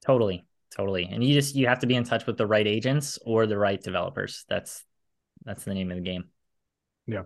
Totally, 0.05 0.45
totally. 0.75 1.09
And 1.11 1.23
you 1.23 1.33
just 1.33 1.55
you 1.55 1.67
have 1.67 1.79
to 1.79 1.87
be 1.87 1.95
in 1.95 2.03
touch 2.03 2.25
with 2.25 2.37
the 2.37 2.47
right 2.47 2.65
agents 2.67 3.19
or 3.25 3.47
the 3.47 3.57
right 3.57 3.81
developers. 3.81 4.45
That's 4.47 4.83
that's 5.43 5.63
the 5.63 5.73
name 5.73 5.91
of 5.91 5.97
the 5.97 6.03
game. 6.03 6.25
Yeah. 7.07 7.23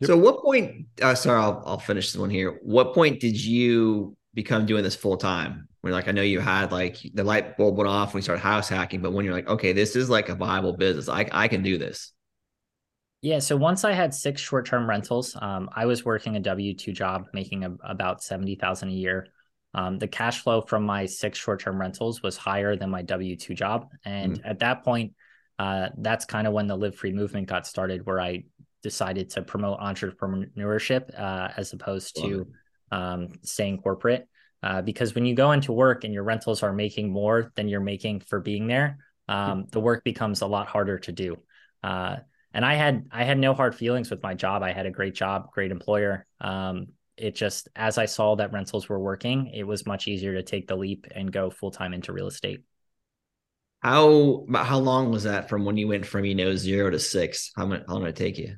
Yep. 0.00 0.06
So, 0.06 0.16
what 0.16 0.42
point? 0.42 0.86
Uh, 1.02 1.14
sorry, 1.14 1.42
I'll 1.42 1.62
I'll 1.66 1.78
finish 1.78 2.12
this 2.12 2.20
one 2.20 2.30
here. 2.30 2.60
What 2.62 2.94
point 2.94 3.20
did 3.20 3.42
you 3.42 4.16
become 4.34 4.64
doing 4.66 4.84
this 4.84 4.94
full 4.94 5.16
time? 5.16 5.68
When 5.80 5.92
like 5.92 6.08
I 6.08 6.12
know 6.12 6.22
you 6.22 6.40
had 6.40 6.72
like 6.72 6.98
the 7.14 7.24
light 7.24 7.56
bulb 7.56 7.76
went 7.76 7.88
off 7.88 8.14
when 8.14 8.18
you 8.18 8.22
started 8.22 8.42
house 8.42 8.68
hacking, 8.68 9.00
but 9.00 9.12
when 9.12 9.24
you're 9.24 9.34
like, 9.34 9.48
okay, 9.48 9.72
this 9.72 9.96
is 9.96 10.08
like 10.08 10.28
a 10.28 10.34
viable 10.34 10.76
business, 10.76 11.08
I 11.08 11.28
I 11.32 11.48
can 11.48 11.62
do 11.62 11.78
this. 11.78 12.12
Yeah. 13.22 13.40
So 13.40 13.56
once 13.56 13.84
I 13.84 13.92
had 13.92 14.14
six 14.14 14.40
short 14.40 14.66
term 14.66 14.88
rentals, 14.88 15.36
um, 15.40 15.68
I 15.74 15.86
was 15.86 16.04
working 16.04 16.36
a 16.36 16.40
W 16.40 16.74
two 16.74 16.92
job, 16.92 17.26
making 17.32 17.64
a, 17.64 17.74
about 17.82 18.22
seventy 18.22 18.54
thousand 18.54 18.90
a 18.90 18.92
year. 18.92 19.28
Um, 19.78 19.98
the 19.98 20.08
cash 20.08 20.42
flow 20.42 20.60
from 20.70 20.82
my 20.94 21.06
six 21.06 21.38
short 21.38 21.60
term 21.60 21.76
rentals 21.80 22.22
was 22.22 22.36
higher 22.36 22.74
than 22.76 22.90
my 22.90 23.02
W 23.02 23.36
two 23.36 23.54
job, 23.54 23.78
and 24.04 24.32
mm. 24.32 24.50
at 24.50 24.58
that 24.58 24.82
point, 24.82 25.08
uh, 25.64 25.88
that's 26.06 26.24
kind 26.24 26.46
of 26.46 26.52
when 26.52 26.66
the 26.66 26.76
live 26.76 26.96
free 27.00 27.12
movement 27.12 27.46
got 27.48 27.66
started, 27.66 28.04
where 28.06 28.20
I 28.30 28.44
decided 28.82 29.30
to 29.30 29.42
promote 29.42 29.78
entrepreneurship 29.78 31.02
uh, 31.16 31.48
as 31.56 31.72
opposed 31.72 32.16
to 32.16 32.28
um, 32.90 33.28
staying 33.42 33.78
corporate. 33.78 34.26
Uh, 34.62 34.82
because 34.82 35.14
when 35.14 35.26
you 35.26 35.34
go 35.34 35.52
into 35.52 35.72
work 35.72 36.04
and 36.04 36.12
your 36.12 36.24
rentals 36.24 36.62
are 36.62 36.72
making 36.72 37.12
more 37.12 37.52
than 37.54 37.68
you're 37.68 37.90
making 37.94 38.20
for 38.20 38.40
being 38.40 38.66
there, 38.66 38.98
um, 39.28 39.66
the 39.70 39.80
work 39.80 40.02
becomes 40.02 40.42
a 40.42 40.46
lot 40.46 40.66
harder 40.66 40.98
to 40.98 41.12
do. 41.12 41.36
Uh, 41.82 42.16
and 42.52 42.64
I 42.64 42.74
had 42.74 43.06
I 43.12 43.22
had 43.24 43.38
no 43.38 43.54
hard 43.54 43.74
feelings 43.74 44.10
with 44.10 44.22
my 44.22 44.34
job. 44.34 44.62
I 44.62 44.72
had 44.72 44.86
a 44.86 44.96
great 44.98 45.14
job, 45.14 45.52
great 45.52 45.70
employer. 45.70 46.26
Um, 46.40 46.97
it 47.18 47.34
just 47.34 47.68
as 47.76 47.98
I 47.98 48.06
saw 48.06 48.36
that 48.36 48.52
rentals 48.52 48.88
were 48.88 48.98
working, 48.98 49.48
it 49.48 49.64
was 49.64 49.86
much 49.86 50.08
easier 50.08 50.34
to 50.34 50.42
take 50.42 50.68
the 50.68 50.76
leap 50.76 51.06
and 51.14 51.32
go 51.32 51.50
full 51.50 51.70
time 51.70 51.92
into 51.92 52.12
real 52.12 52.26
estate. 52.26 52.62
How 53.80 54.44
how 54.54 54.78
long 54.78 55.10
was 55.10 55.24
that 55.24 55.48
from 55.48 55.64
when 55.64 55.76
you 55.76 55.88
went 55.88 56.06
from 56.06 56.24
you 56.24 56.34
know 56.34 56.54
zero 56.54 56.90
to 56.90 56.98
six? 56.98 57.52
How, 57.56 57.66
much, 57.66 57.82
how 57.86 57.94
long 57.94 58.04
did 58.04 58.10
it 58.10 58.16
take 58.16 58.38
you? 58.38 58.56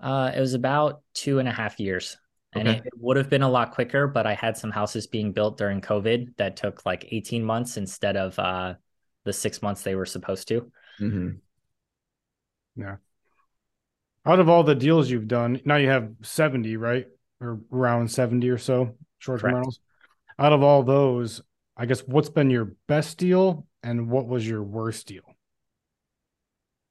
Uh, 0.00 0.32
it 0.34 0.40
was 0.40 0.54
about 0.54 1.02
two 1.14 1.38
and 1.38 1.48
a 1.48 1.52
half 1.52 1.78
years. 1.78 2.16
And 2.52 2.66
it, 2.66 2.82
it, 2.84 2.92
would 2.96 3.16
have 3.16 3.30
been 3.30 3.42
a 3.42 3.48
lot 3.48 3.70
quicker, 3.70 4.08
but 4.08 4.26
I 4.26 4.34
had 4.34 4.56
some 4.56 4.72
houses 4.72 5.06
being 5.06 5.30
built 5.30 5.56
during 5.56 5.80
COVID 5.80 6.36
that 6.36 6.56
took 6.56 6.84
like 6.84 7.06
18 7.12 7.44
months 7.44 7.76
instead 7.76 8.16
of 8.16 8.36
uh, 8.40 8.74
the 9.24 9.32
six 9.32 9.62
months 9.62 9.82
they 9.82 9.94
were 9.94 10.06
supposed 10.06 10.48
to. 10.48 10.72
Mm-hmm. 11.00 11.30
Yeah. 12.74 12.96
Out 14.26 14.38
of 14.38 14.48
all 14.48 14.62
the 14.62 14.74
deals 14.74 15.10
you've 15.10 15.28
done, 15.28 15.60
now 15.64 15.76
you 15.76 15.88
have 15.88 16.10
70, 16.22 16.76
right? 16.76 17.06
Or 17.40 17.60
around 17.72 18.10
70 18.10 18.48
or 18.50 18.58
so 18.58 18.96
short 19.18 19.40
term 19.40 19.54
rentals. 19.54 19.80
Out 20.38 20.52
of 20.52 20.62
all 20.62 20.82
those, 20.82 21.40
I 21.76 21.86
guess 21.86 22.00
what's 22.00 22.28
been 22.28 22.50
your 22.50 22.74
best 22.86 23.18
deal 23.18 23.66
and 23.82 24.10
what 24.10 24.26
was 24.26 24.46
your 24.46 24.62
worst 24.62 25.06
deal? 25.06 25.22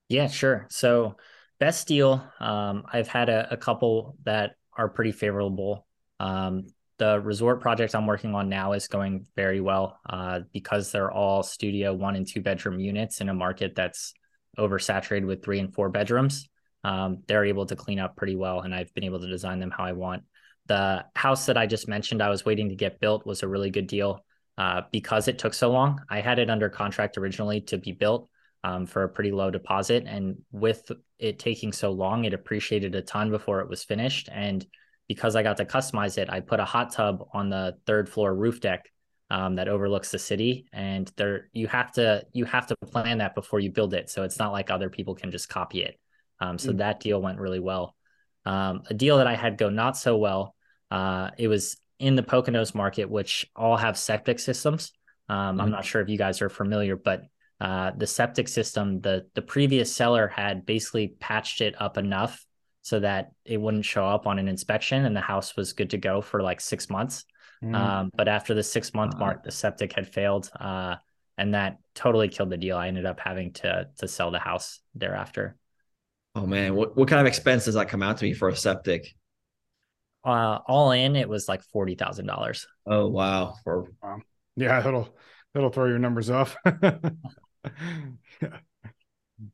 Yeah, 0.07 0.27
sure. 0.27 0.65
So, 0.71 1.17
best 1.59 1.87
deal, 1.87 2.23
um, 2.39 2.83
I've 2.91 3.07
had 3.07 3.29
a, 3.29 3.53
a 3.53 3.57
couple 3.57 4.17
that 4.23 4.55
are 4.75 4.89
pretty 4.89 5.11
favorable. 5.11 5.85
Um, 6.19 6.65
the 6.97 7.19
resort 7.19 7.61
project 7.61 7.95
I'm 7.95 8.07
working 8.07 8.35
on 8.35 8.49
now 8.49 8.73
is 8.73 8.87
going 8.87 9.25
very 9.35 9.61
well 9.61 9.99
uh, 10.09 10.41
because 10.51 10.91
they're 10.91 11.11
all 11.11 11.43
studio 11.43 11.93
one 11.93 12.15
and 12.15 12.27
two 12.27 12.41
bedroom 12.41 12.79
units 12.79 13.21
in 13.21 13.29
a 13.29 13.33
market 13.33 13.73
that's 13.75 14.13
oversaturated 14.57 15.25
with 15.25 15.43
three 15.43 15.59
and 15.59 15.73
four 15.73 15.89
bedrooms. 15.89 16.49
Um, 16.83 17.23
they're 17.27 17.45
able 17.45 17.65
to 17.65 17.75
clean 17.75 17.99
up 17.99 18.15
pretty 18.15 18.35
well, 18.35 18.61
and 18.61 18.73
I've 18.73 18.93
been 18.93 19.03
able 19.03 19.19
to 19.19 19.27
design 19.27 19.59
them 19.59 19.71
how 19.71 19.83
I 19.83 19.93
want. 19.93 20.23
The 20.67 21.05
house 21.15 21.47
that 21.47 21.57
I 21.57 21.65
just 21.65 21.87
mentioned, 21.87 22.21
I 22.21 22.29
was 22.29 22.45
waiting 22.45 22.69
to 22.69 22.75
get 22.75 22.99
built, 22.99 23.25
was 23.25 23.43
a 23.43 23.47
really 23.47 23.69
good 23.69 23.87
deal 23.87 24.23
uh, 24.57 24.81
because 24.91 25.27
it 25.27 25.39
took 25.39 25.53
so 25.53 25.71
long. 25.71 25.99
I 26.09 26.21
had 26.21 26.37
it 26.37 26.49
under 26.49 26.69
contract 26.69 27.17
originally 27.17 27.61
to 27.61 27.77
be 27.77 27.91
built 27.91 28.29
um, 28.63 28.85
for 28.85 29.03
a 29.03 29.09
pretty 29.09 29.31
low 29.31 29.49
deposit. 29.49 30.03
And 30.05 30.37
with 30.51 30.91
it 31.17 31.39
taking 31.39 31.71
so 31.71 31.91
long, 31.91 32.25
it 32.25 32.33
appreciated 32.33 32.93
a 32.95 33.01
ton 33.01 33.31
before 33.31 33.61
it 33.61 33.69
was 33.69 33.83
finished. 33.83 34.29
And 34.31 34.65
because 35.07 35.35
I 35.35 35.43
got 35.43 35.57
to 35.57 35.65
customize 35.65 36.17
it, 36.17 36.29
I 36.29 36.39
put 36.41 36.59
a 36.59 36.65
hot 36.65 36.91
tub 36.91 37.27
on 37.33 37.49
the 37.49 37.77
third 37.85 38.09
floor 38.09 38.35
roof 38.35 38.59
deck 38.59 38.89
um, 39.31 39.55
that 39.55 39.67
overlooks 39.67 40.11
the 40.11 40.19
city. 40.19 40.67
And 40.73 41.11
there, 41.15 41.49
you 41.53 41.67
have 41.67 41.91
to 41.93 42.25
you 42.33 42.45
have 42.45 42.67
to 42.67 42.75
plan 42.75 43.19
that 43.19 43.35
before 43.35 43.59
you 43.59 43.71
build 43.71 43.93
it. 43.93 44.09
So 44.09 44.23
it's 44.23 44.39
not 44.39 44.51
like 44.51 44.69
other 44.69 44.89
people 44.89 45.15
can 45.15 45.31
just 45.31 45.49
copy 45.49 45.83
it. 45.83 45.99
Um, 46.39 46.57
so 46.57 46.71
mm 46.71 46.77
that 46.77 46.99
deal 46.99 47.21
went 47.21 47.39
really 47.39 47.59
well. 47.59 47.95
Um, 48.45 48.83
a 48.89 48.93
deal 48.93 49.17
that 49.17 49.27
I 49.27 49.35
had 49.35 49.57
go 49.57 49.69
not 49.69 49.97
so 49.97 50.17
well. 50.17 50.55
Uh, 50.89 51.31
it 51.37 51.47
was 51.47 51.77
in 51.99 52.15
the 52.15 52.23
Poconos 52.23 52.73
market, 52.73 53.09
which 53.09 53.45
all 53.55 53.77
have 53.77 53.97
septic 53.97 54.39
systems. 54.39 54.91
mm 55.29 55.61
I'm 55.61 55.71
not 55.71 55.85
sure 55.85 56.01
if 56.01 56.09
you 56.09 56.17
guys 56.17 56.41
are 56.41 56.49
familiar, 56.49 56.95
but 56.95 57.23
uh, 57.61 57.91
the 57.97 58.07
septic 58.07 58.47
system, 58.47 59.01
the 59.01 59.27
the 59.33 59.41
previous 59.41 59.93
seller 59.93 60.27
had 60.27 60.65
basically 60.65 61.09
patched 61.19 61.61
it 61.61 61.75
up 61.79 61.97
enough 61.97 62.45
so 62.81 62.99
that 63.01 63.31
it 63.43 63.59
wouldn't 63.59 63.85
show 63.85 64.05
up 64.05 64.25
on 64.27 64.39
an 64.39 64.47
inspection, 64.47 65.05
and 65.05 65.15
the 65.15 65.21
house 65.21 65.57
was 65.57 65.73
good 65.73 65.89
to 65.89 65.97
go 65.97 66.21
for 66.21 66.41
like 66.41 66.61
six 66.61 66.89
months. 66.89 67.25
Mm. 67.61 67.75
Um, 67.75 68.11
but 68.15 68.29
after 68.29 68.53
the 68.53 68.63
six 68.63 68.93
month 68.93 69.17
mark, 69.17 69.43
the 69.43 69.51
septic 69.51 69.91
had 69.93 70.07
failed, 70.07 70.49
uh, 70.57 70.95
and 71.37 71.53
that 71.53 71.79
totally 71.93 72.29
killed 72.29 72.49
the 72.49 72.57
deal. 72.57 72.77
I 72.77 72.87
ended 72.87 73.05
up 73.05 73.19
having 73.19 73.51
to 73.53 73.89
to 73.97 74.07
sell 74.07 74.31
the 74.31 74.39
house 74.39 74.79
thereafter. 74.95 75.57
Oh 76.35 76.45
man, 76.45 76.75
what 76.75 76.95
what 76.95 77.07
kind 77.07 77.21
of 77.21 77.27
expense 77.27 77.65
does 77.65 77.73
that 77.75 77.89
come 77.89 78.03
out 78.03 78.17
to 78.17 78.25
me 78.25 78.33
for 78.33 78.49
a 78.49 78.55
septic? 78.55 79.15
Uh, 80.23 80.59
all 80.67 80.91
in, 80.91 81.15
it 81.15 81.29
was 81.29 81.47
like 81.47 81.63
forty 81.63 81.95
thousand 81.95 82.27
dollars. 82.27 82.67
Oh 82.85 83.07
wow! 83.07 83.55
For 83.63 83.85
wow. 84.01 84.19
yeah, 84.55 84.81
that'll 84.81 85.15
that'll 85.53 85.71
throw 85.71 85.85
your 85.85 85.99
numbers 85.99 86.29
off. 86.29 86.55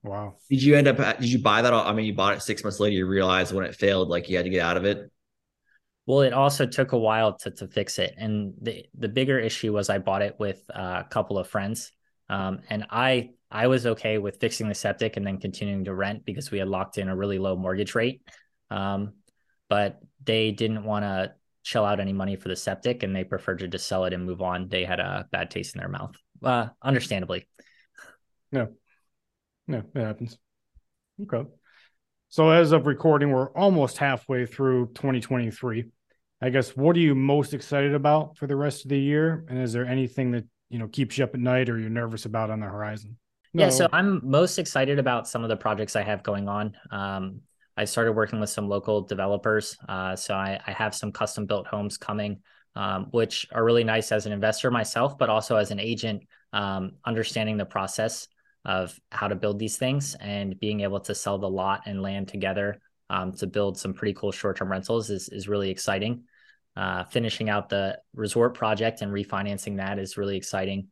Wow. 0.01 0.37
Did 0.49 0.63
you 0.63 0.75
end 0.75 0.87
up? 0.87 0.97
Did 1.19 1.31
you 1.31 1.39
buy 1.39 1.61
that? 1.61 1.73
I 1.73 1.93
mean, 1.93 2.05
you 2.05 2.13
bought 2.13 2.33
it 2.33 2.41
six 2.41 2.63
months 2.63 2.79
later. 2.79 2.95
You 2.95 3.05
realized 3.05 3.53
when 3.53 3.65
it 3.65 3.75
failed, 3.75 4.09
like 4.09 4.29
you 4.29 4.37
had 4.37 4.45
to 4.45 4.49
get 4.49 4.61
out 4.61 4.77
of 4.77 4.85
it. 4.85 5.11
Well, 6.07 6.21
it 6.21 6.33
also 6.33 6.65
took 6.65 6.91
a 6.91 6.97
while 6.97 7.37
to 7.39 7.51
to 7.51 7.67
fix 7.67 7.99
it, 7.99 8.15
and 8.17 8.53
the 8.61 8.85
the 8.97 9.09
bigger 9.09 9.39
issue 9.39 9.73
was 9.73 9.89
I 9.89 9.99
bought 9.99 10.21
it 10.21 10.35
with 10.39 10.61
a 10.69 11.05
couple 11.09 11.37
of 11.37 11.47
friends, 11.47 11.91
um, 12.29 12.59
and 12.69 12.85
I 12.89 13.31
I 13.51 13.67
was 13.67 13.85
okay 13.85 14.17
with 14.17 14.39
fixing 14.39 14.67
the 14.67 14.75
septic 14.75 15.17
and 15.17 15.25
then 15.25 15.39
continuing 15.39 15.85
to 15.85 15.93
rent 15.93 16.25
because 16.25 16.51
we 16.51 16.59
had 16.59 16.67
locked 16.67 16.97
in 16.97 17.09
a 17.09 17.15
really 17.15 17.39
low 17.39 17.55
mortgage 17.55 17.95
rate, 17.95 18.21
um, 18.69 19.13
but 19.69 19.99
they 20.23 20.51
didn't 20.51 20.83
want 20.83 21.03
to 21.03 21.33
shell 21.61 21.85
out 21.85 21.99
any 21.99 22.13
money 22.13 22.35
for 22.35 22.49
the 22.49 22.55
septic, 22.55 23.03
and 23.03 23.15
they 23.15 23.23
preferred 23.23 23.59
to 23.59 23.67
just 23.67 23.87
sell 23.87 24.05
it 24.05 24.13
and 24.13 24.25
move 24.25 24.41
on. 24.41 24.67
They 24.67 24.83
had 24.83 24.99
a 24.99 25.27
bad 25.31 25.51
taste 25.51 25.75
in 25.75 25.79
their 25.79 25.89
mouth, 25.89 26.15
uh, 26.43 26.67
understandably. 26.81 27.47
No, 28.51 28.69
no, 29.67 29.83
it 29.93 30.01
happens. 30.01 30.37
Okay. 31.21 31.49
So 32.29 32.49
as 32.49 32.71
of 32.71 32.87
recording, 32.87 33.31
we're 33.31 33.51
almost 33.51 33.97
halfway 33.97 34.45
through 34.45 34.87
2023. 34.95 35.85
I 36.41 36.49
guess 36.49 36.75
what 36.75 36.95
are 36.97 36.99
you 36.99 37.15
most 37.15 37.53
excited 37.53 37.95
about 37.95 38.37
for 38.37 38.45
the 38.45 38.55
rest 38.55 38.83
of 38.83 38.89
the 38.89 38.99
year? 38.99 39.45
And 39.49 39.59
is 39.59 39.71
there 39.71 39.85
anything 39.85 40.31
that 40.31 40.45
you 40.69 40.79
know 40.79 40.87
keeps 40.87 41.17
you 41.17 41.23
up 41.23 41.33
at 41.33 41.39
night 41.39 41.69
or 41.69 41.77
you're 41.77 41.89
nervous 41.89 42.25
about 42.25 42.49
on 42.49 42.59
the 42.59 42.65
horizon? 42.65 43.17
No. 43.53 43.63
Yeah, 43.63 43.69
so 43.69 43.87
I'm 43.93 44.19
most 44.23 44.59
excited 44.59 44.99
about 44.99 45.27
some 45.27 45.43
of 45.43 45.49
the 45.49 45.55
projects 45.55 45.95
I 45.95 46.03
have 46.03 46.23
going 46.23 46.49
on. 46.49 46.75
Um, 46.91 47.41
I 47.77 47.85
started 47.85 48.13
working 48.13 48.39
with 48.39 48.49
some 48.49 48.67
local 48.67 49.01
developers, 49.01 49.77
uh, 49.87 50.15
so 50.15 50.33
I, 50.33 50.59
I, 50.65 50.71
have 50.71 50.95
some 50.95 51.11
custom 51.11 51.45
built 51.45 51.67
homes 51.67 51.97
coming, 51.97 52.41
um, 52.75 53.07
which 53.11 53.45
are 53.53 53.63
really 53.63 53.83
nice 53.83 54.11
as 54.11 54.25
an 54.25 54.31
investor 54.31 54.71
myself, 54.71 55.17
but 55.17 55.29
also 55.29 55.57
as 55.57 55.71
an 55.71 55.79
agent, 55.79 56.23
um, 56.53 56.93
understanding 57.05 57.57
the 57.57 57.65
process 57.65 58.27
of 58.65 58.97
how 59.11 59.27
to 59.27 59.35
build 59.35 59.59
these 59.59 59.77
things 59.77 60.15
and 60.19 60.59
being 60.59 60.81
able 60.81 60.99
to 60.99 61.13
sell 61.13 61.37
the 61.37 61.49
lot 61.49 61.83
and 61.85 62.01
land 62.01 62.27
together 62.27 62.81
um, 63.09 63.31
to 63.33 63.47
build 63.47 63.77
some 63.77 63.93
pretty 63.93 64.13
cool 64.13 64.31
short-term 64.31 64.71
rentals 64.71 65.09
is 65.09 65.29
is 65.29 65.47
really 65.47 65.69
exciting. 65.69 66.23
Uh, 66.75 67.05
finishing 67.05 67.49
out 67.49 67.69
the 67.69 67.97
resort 68.13 68.53
project 68.53 69.01
and 69.01 69.11
refinancing 69.11 69.77
that 69.77 69.97
is 69.97 70.17
really 70.17 70.35
exciting. 70.35 70.89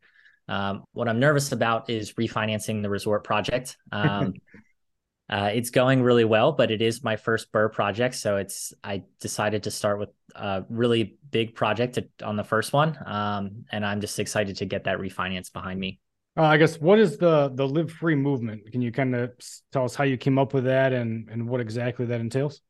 Um, 0.48 0.84
what 0.92 1.08
I'm 1.08 1.20
nervous 1.20 1.52
about 1.52 1.90
is 1.90 2.14
refinancing 2.14 2.82
the 2.82 2.88
resort 2.88 3.22
project. 3.22 3.76
Um, 3.92 4.34
uh, 5.30 5.50
it's 5.52 5.70
going 5.70 6.02
really 6.02 6.24
well, 6.24 6.52
but 6.52 6.70
it 6.70 6.80
is 6.80 7.02
my 7.02 7.16
first 7.16 7.52
BRRRR 7.52 7.72
project, 7.72 8.14
so 8.14 8.38
it's 8.38 8.72
I 8.82 9.02
decided 9.20 9.64
to 9.64 9.70
start 9.70 9.98
with 9.98 10.10
a 10.34 10.64
really 10.68 11.16
big 11.30 11.54
project 11.54 11.98
on 12.22 12.36
the 12.36 12.44
first 12.44 12.72
one, 12.72 12.98
um, 13.06 13.64
and 13.70 13.84
I'm 13.84 14.00
just 14.00 14.18
excited 14.18 14.56
to 14.56 14.64
get 14.64 14.84
that 14.84 14.98
refinance 14.98 15.52
behind 15.52 15.78
me. 15.78 16.00
Uh, 16.36 16.42
I 16.42 16.56
guess 16.56 16.80
what 16.80 16.98
is 16.98 17.16
the 17.16 17.50
the 17.54 17.66
live 17.66 17.92
free 17.92 18.16
movement? 18.16 18.70
Can 18.72 18.82
you 18.82 18.90
kind 18.90 19.14
of 19.14 19.32
tell 19.72 19.84
us 19.84 19.94
how 19.94 20.04
you 20.04 20.16
came 20.16 20.38
up 20.38 20.52
with 20.52 20.64
that 20.64 20.92
and 20.92 21.28
and 21.30 21.48
what 21.48 21.60
exactly 21.60 22.06
that 22.06 22.20
entails? 22.20 22.60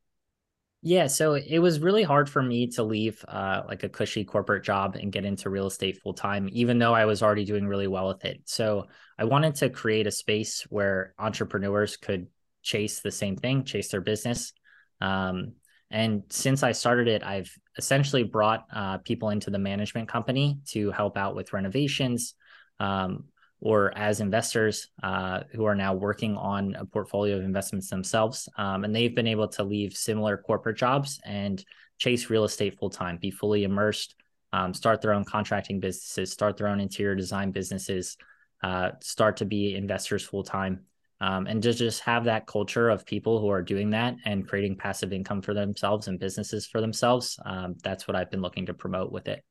Yeah, 0.87 1.07
so 1.07 1.33
it 1.33 1.61
was 1.61 1.81
really 1.81 2.03
hard 2.03 2.29
for 2.29 2.43
me 2.43 2.67
to 2.73 2.83
leave 2.83 3.25
uh, 3.27 3.63
like 3.67 3.85
a 3.85 3.89
cushy 3.89 4.23
corporate 4.23 4.65
job 4.65 4.97
and 4.97 5.11
get 5.11 5.25
into 5.25 5.49
real 5.49 5.67
estate 5.67 5.99
full 6.03 6.13
time, 6.13 6.47
even 6.53 6.79
though 6.79 6.93
I 6.93 7.07
was 7.07 7.23
already 7.23 7.47
doing 7.47 7.67
really 7.67 7.87
well 7.87 8.09
with 8.09 8.23
it. 8.27 8.43
So 8.45 8.85
I 9.19 9.25
wanted 9.25 9.55
to 9.57 9.71
create 9.71 10.07
a 10.07 10.11
space 10.11 10.67
where 10.69 11.15
entrepreneurs 11.19 11.97
could 11.97 12.27
chase 12.63 13.01
the 13.01 13.11
same 13.11 13.35
thing, 13.35 13.65
chase 13.65 13.89
their 13.89 14.03
business. 14.03 14.53
Um, 15.01 15.55
and 15.91 16.25
since 16.29 16.63
I 16.63 16.73
started 16.73 17.09
it, 17.09 17.23
I've 17.23 17.51
essentially 17.79 18.23
brought 18.23 18.67
uh, 18.71 18.99
people 18.99 19.31
into 19.31 19.49
the 19.49 19.59
management 19.59 20.11
company 20.11 20.59
to 20.73 20.91
help 20.91 21.17
out 21.17 21.35
with 21.35 21.55
renovations, 21.55 22.35
um, 22.79 23.25
or 23.61 23.97
as 23.97 24.21
investors 24.21 24.89
uh, 25.03 25.41
who 25.53 25.65
are 25.65 25.75
now 25.75 25.95
working 25.95 26.37
on 26.37 26.75
a 26.75 26.85
portfolio 26.85 27.37
of 27.37 27.45
investments 27.45 27.89
themselves. 27.89 28.49
Um, 28.59 28.85
and 28.85 28.95
they've 28.95 29.15
been 29.15 29.27
able 29.27 29.49
to 29.49 29.65
leave 29.65 29.97
similar 29.97 30.37
corporate 30.37 30.77
jobs 30.77 31.21
and 31.25 31.65
chase 31.99 32.29
real 32.29 32.45
estate 32.45 32.79
full 32.79 32.91
time, 32.91 33.17
be 33.17 33.31
fully 33.31 33.65
immersed, 33.65 34.17
um, 34.53 34.75
start 34.75 35.01
their 35.01 35.13
own 35.13 35.25
contracting 35.25 35.81
businesses, 35.81 36.31
start 36.31 36.57
their 36.57 36.69
own 36.69 36.81
interior 36.81 37.15
design 37.15 37.51
businesses, 37.51 38.17
uh, 38.63 38.91
start 39.01 39.39
to 39.39 39.45
be 39.45 39.75
investors 39.75 40.25
full 40.25 40.45
time. 40.45 40.85
Um, 41.21 41.47
and 41.47 41.63
to 41.63 41.73
just 41.73 42.03
have 42.03 42.25
that 42.25 42.47
culture 42.47 42.91
of 42.91 43.07
people 43.07 43.41
who 43.41 43.49
are 43.49 43.63
doing 43.63 43.91
that 43.91 44.17
and 44.27 44.47
creating 44.47 44.77
passive 44.77 45.13
income 45.13 45.41
for 45.41 45.55
themselves 45.55 46.07
and 46.09 46.19
businesses 46.19 46.67
for 46.67 46.81
themselves. 46.81 47.39
Um, 47.47 47.77
that's 47.83 48.07
what 48.07 48.17
I've 48.17 48.31
been 48.31 48.43
looking 48.43 48.67
to 48.67 48.75
promote 48.75 49.11
with 49.11 49.29
it. 49.29 49.43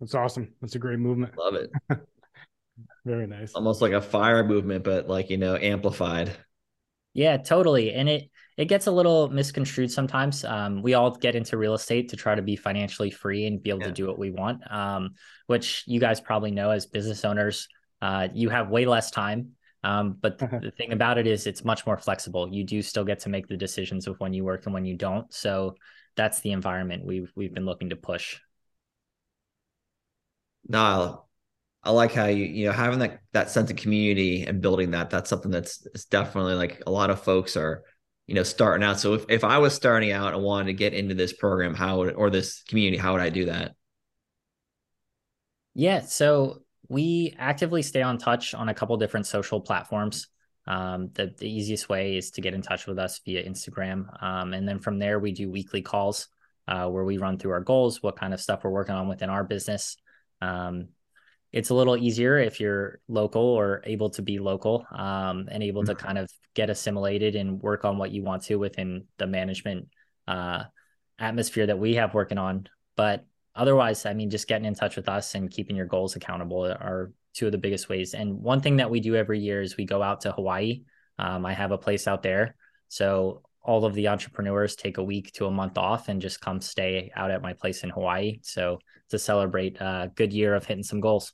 That's 0.00 0.14
awesome. 0.14 0.52
That's 0.60 0.74
a 0.74 0.78
great 0.78 0.98
movement. 0.98 1.38
Love 1.38 1.54
it. 1.54 1.70
Very 3.04 3.26
nice. 3.26 3.52
Almost 3.54 3.82
like 3.82 3.92
a 3.92 4.00
fire 4.00 4.44
movement, 4.44 4.84
but 4.84 5.08
like, 5.08 5.30
you 5.30 5.36
know, 5.36 5.56
amplified. 5.56 6.36
Yeah, 7.12 7.38
totally. 7.38 7.92
And 7.92 8.08
it 8.08 8.30
it 8.56 8.66
gets 8.66 8.86
a 8.86 8.92
little 8.92 9.28
misconstrued 9.30 9.90
sometimes. 9.90 10.44
Um, 10.44 10.82
we 10.82 10.94
all 10.94 11.12
get 11.12 11.34
into 11.34 11.56
real 11.56 11.74
estate 11.74 12.10
to 12.10 12.16
try 12.16 12.34
to 12.34 12.42
be 12.42 12.56
financially 12.56 13.10
free 13.10 13.46
and 13.46 13.62
be 13.62 13.70
able 13.70 13.80
yeah. 13.80 13.86
to 13.86 13.92
do 13.92 14.06
what 14.06 14.18
we 14.18 14.30
want. 14.30 14.70
Um, 14.70 15.14
which 15.46 15.84
you 15.86 15.98
guys 15.98 16.20
probably 16.20 16.50
know 16.50 16.70
as 16.70 16.86
business 16.86 17.24
owners, 17.24 17.68
uh, 18.02 18.28
you 18.34 18.50
have 18.50 18.68
way 18.68 18.84
less 18.84 19.10
time. 19.10 19.52
Um, 19.82 20.18
but 20.20 20.38
the 20.38 20.72
thing 20.76 20.92
about 20.92 21.16
it 21.16 21.26
is 21.26 21.46
it's 21.46 21.64
much 21.64 21.86
more 21.86 21.96
flexible. 21.96 22.52
You 22.52 22.64
do 22.64 22.82
still 22.82 23.04
get 23.04 23.20
to 23.20 23.28
make 23.28 23.48
the 23.48 23.56
decisions 23.56 24.06
of 24.06 24.20
when 24.20 24.32
you 24.32 24.44
work 24.44 24.66
and 24.66 24.74
when 24.74 24.84
you 24.84 24.96
don't. 24.96 25.32
So 25.32 25.76
that's 26.16 26.40
the 26.40 26.52
environment 26.52 27.04
we've 27.04 27.32
we've 27.34 27.54
been 27.54 27.66
looking 27.66 27.90
to 27.90 27.96
push. 27.96 28.38
No, 30.68 31.24
I 31.82 31.90
like 31.92 32.12
how 32.12 32.26
you 32.26 32.44
you 32.44 32.66
know 32.66 32.72
having 32.72 32.98
that 32.98 33.20
that 33.32 33.50
sense 33.50 33.70
of 33.70 33.76
community 33.76 34.44
and 34.44 34.60
building 34.60 34.90
that. 34.92 35.10
That's 35.10 35.30
something 35.30 35.50
that's 35.50 35.86
it's 35.94 36.04
definitely 36.04 36.54
like 36.54 36.82
a 36.86 36.90
lot 36.90 37.10
of 37.10 37.22
folks 37.22 37.56
are 37.56 37.84
you 38.26 38.34
know 38.34 38.42
starting 38.42 38.84
out. 38.84 39.00
So 39.00 39.14
if 39.14 39.24
if 39.28 39.44
I 39.44 39.58
was 39.58 39.74
starting 39.74 40.12
out 40.12 40.34
and 40.34 40.42
wanted 40.42 40.66
to 40.66 40.72
get 40.74 40.94
into 40.94 41.14
this 41.14 41.32
program, 41.32 41.74
how 41.74 41.98
would 41.98 42.14
or 42.14 42.30
this 42.30 42.62
community, 42.64 42.98
how 42.98 43.12
would 43.12 43.22
I 43.22 43.30
do 43.30 43.46
that? 43.46 43.74
Yeah, 45.74 46.00
so 46.00 46.62
we 46.88 47.34
actively 47.38 47.82
stay 47.82 48.02
on 48.02 48.18
touch 48.18 48.54
on 48.54 48.68
a 48.68 48.74
couple 48.74 48.96
different 48.96 49.26
social 49.26 49.60
platforms. 49.60 50.26
Um, 50.66 51.10
the, 51.14 51.32
the 51.38 51.48
easiest 51.48 51.88
way 51.88 52.16
is 52.16 52.32
to 52.32 52.40
get 52.40 52.52
in 52.52 52.62
touch 52.62 52.86
with 52.86 52.98
us 52.98 53.20
via 53.24 53.48
Instagram. 53.48 54.22
Um, 54.22 54.52
and 54.52 54.68
then 54.68 54.80
from 54.80 54.98
there, 54.98 55.18
we 55.18 55.32
do 55.32 55.50
weekly 55.50 55.82
calls 55.82 56.28
uh, 56.68 56.88
where 56.88 57.04
we 57.04 57.18
run 57.18 57.38
through 57.38 57.52
our 57.52 57.60
goals, 57.60 58.02
what 58.02 58.16
kind 58.16 58.34
of 58.34 58.40
stuff 58.40 58.64
we're 58.64 58.70
working 58.70 58.94
on 58.94 59.08
within 59.08 59.30
our 59.30 59.44
business. 59.44 59.96
Um, 60.40 60.88
it's 61.52 61.70
a 61.70 61.74
little 61.74 61.96
easier 61.96 62.38
if 62.38 62.60
you're 62.60 63.00
local 63.08 63.42
or 63.42 63.82
able 63.84 64.10
to 64.10 64.22
be 64.22 64.38
local 64.38 64.86
um, 64.92 65.48
and 65.50 65.62
able 65.62 65.84
to 65.84 65.94
mm-hmm. 65.94 66.06
kind 66.06 66.18
of 66.18 66.30
get 66.54 66.70
assimilated 66.70 67.34
and 67.34 67.60
work 67.60 67.84
on 67.84 67.98
what 67.98 68.12
you 68.12 68.22
want 68.22 68.44
to 68.44 68.56
within 68.56 69.04
the 69.18 69.26
management 69.26 69.88
uh, 70.28 70.64
atmosphere 71.18 71.66
that 71.66 71.78
we 71.78 71.94
have 71.94 72.14
working 72.14 72.38
on. 72.38 72.68
But 72.96 73.26
otherwise, 73.54 74.06
I 74.06 74.14
mean, 74.14 74.30
just 74.30 74.46
getting 74.46 74.64
in 74.64 74.74
touch 74.74 74.96
with 74.96 75.08
us 75.08 75.34
and 75.34 75.50
keeping 75.50 75.76
your 75.76 75.86
goals 75.86 76.14
accountable 76.14 76.64
are 76.66 77.12
two 77.34 77.46
of 77.46 77.52
the 77.52 77.58
biggest 77.58 77.88
ways. 77.88 78.14
And 78.14 78.40
one 78.40 78.60
thing 78.60 78.76
that 78.76 78.90
we 78.90 79.00
do 79.00 79.16
every 79.16 79.40
year 79.40 79.60
is 79.60 79.76
we 79.76 79.84
go 79.86 80.02
out 80.02 80.22
to 80.22 80.32
Hawaii. 80.32 80.82
Um, 81.18 81.44
I 81.44 81.52
have 81.52 81.72
a 81.72 81.78
place 81.78 82.06
out 82.06 82.22
there. 82.22 82.54
So 82.88 83.42
all 83.62 83.84
of 83.84 83.94
the 83.94 84.08
entrepreneurs 84.08 84.76
take 84.76 84.98
a 84.98 85.02
week 85.02 85.32
to 85.32 85.46
a 85.46 85.50
month 85.50 85.76
off 85.76 86.08
and 86.08 86.20
just 86.20 86.40
come 86.40 86.60
stay 86.60 87.10
out 87.14 87.30
at 87.30 87.42
my 87.42 87.52
place 87.52 87.82
in 87.84 87.90
Hawaii. 87.90 88.38
So 88.42 88.78
to 89.10 89.18
celebrate 89.18 89.80
a 89.80 90.10
good 90.14 90.32
year 90.32 90.54
of 90.54 90.64
hitting 90.64 90.84
some 90.84 91.00
goals. 91.00 91.32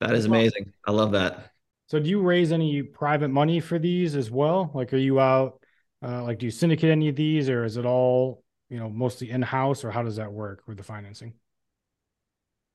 That 0.00 0.14
is 0.14 0.26
amazing. 0.26 0.72
I 0.86 0.92
love 0.92 1.12
that. 1.12 1.50
So, 1.88 2.00
do 2.00 2.08
you 2.08 2.20
raise 2.20 2.52
any 2.52 2.82
private 2.82 3.28
money 3.28 3.60
for 3.60 3.78
these 3.78 4.16
as 4.16 4.30
well? 4.30 4.70
Like, 4.74 4.92
are 4.92 4.98
you 4.98 5.20
out? 5.20 5.60
Uh, 6.02 6.22
like, 6.24 6.38
do 6.38 6.46
you 6.46 6.50
syndicate 6.50 6.90
any 6.90 7.08
of 7.08 7.16
these, 7.16 7.48
or 7.48 7.64
is 7.64 7.76
it 7.76 7.86
all 7.86 8.42
you 8.68 8.78
know 8.78 8.88
mostly 8.88 9.30
in 9.30 9.42
house, 9.42 9.84
or 9.84 9.90
how 9.90 10.02
does 10.02 10.16
that 10.16 10.32
work 10.32 10.62
with 10.66 10.76
the 10.76 10.82
financing? 10.82 11.34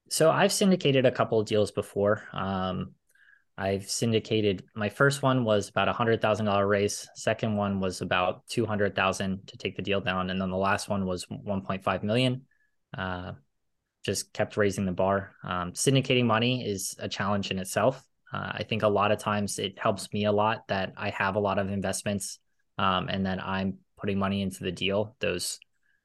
So, 0.09 0.31
I've 0.31 0.51
syndicated 0.51 1.05
a 1.05 1.11
couple 1.11 1.39
of 1.39 1.45
deals 1.45 1.71
before. 1.71 2.23
Um, 2.33 2.93
I've 3.61 3.87
syndicated. 3.87 4.63
My 4.73 4.89
first 4.89 5.21
one 5.21 5.43
was 5.43 5.69
about 5.69 5.87
a 5.87 5.93
hundred 5.93 6.19
thousand 6.19 6.47
dollar 6.47 6.67
raise. 6.67 7.07
Second 7.13 7.55
one 7.55 7.79
was 7.79 8.01
about 8.01 8.47
two 8.47 8.65
hundred 8.65 8.95
thousand 8.95 9.47
to 9.47 9.57
take 9.57 9.75
the 9.75 9.83
deal 9.83 10.01
down, 10.01 10.31
and 10.31 10.41
then 10.41 10.49
the 10.49 10.57
last 10.57 10.89
one 10.89 11.05
was 11.05 11.27
one 11.29 11.61
point 11.61 11.83
five 11.83 12.03
million. 12.03 12.41
Uh, 12.97 13.33
just 14.03 14.33
kept 14.33 14.57
raising 14.57 14.85
the 14.85 14.91
bar. 14.91 15.35
Um, 15.43 15.73
syndicating 15.73 16.25
money 16.25 16.65
is 16.67 16.95
a 16.97 17.07
challenge 17.07 17.51
in 17.51 17.59
itself. 17.59 18.03
Uh, 18.33 18.51
I 18.53 18.63
think 18.63 18.81
a 18.81 18.87
lot 18.87 19.11
of 19.11 19.19
times 19.19 19.59
it 19.59 19.77
helps 19.77 20.11
me 20.11 20.25
a 20.25 20.31
lot 20.31 20.67
that 20.69 20.93
I 20.97 21.11
have 21.11 21.35
a 21.35 21.39
lot 21.39 21.59
of 21.59 21.69
investments 21.69 22.39
um, 22.79 23.09
and 23.09 23.27
that 23.27 23.45
I'm 23.45 23.77
putting 23.99 24.17
money 24.17 24.41
into 24.41 24.63
the 24.63 24.71
deal. 24.71 25.15
Those 25.19 25.59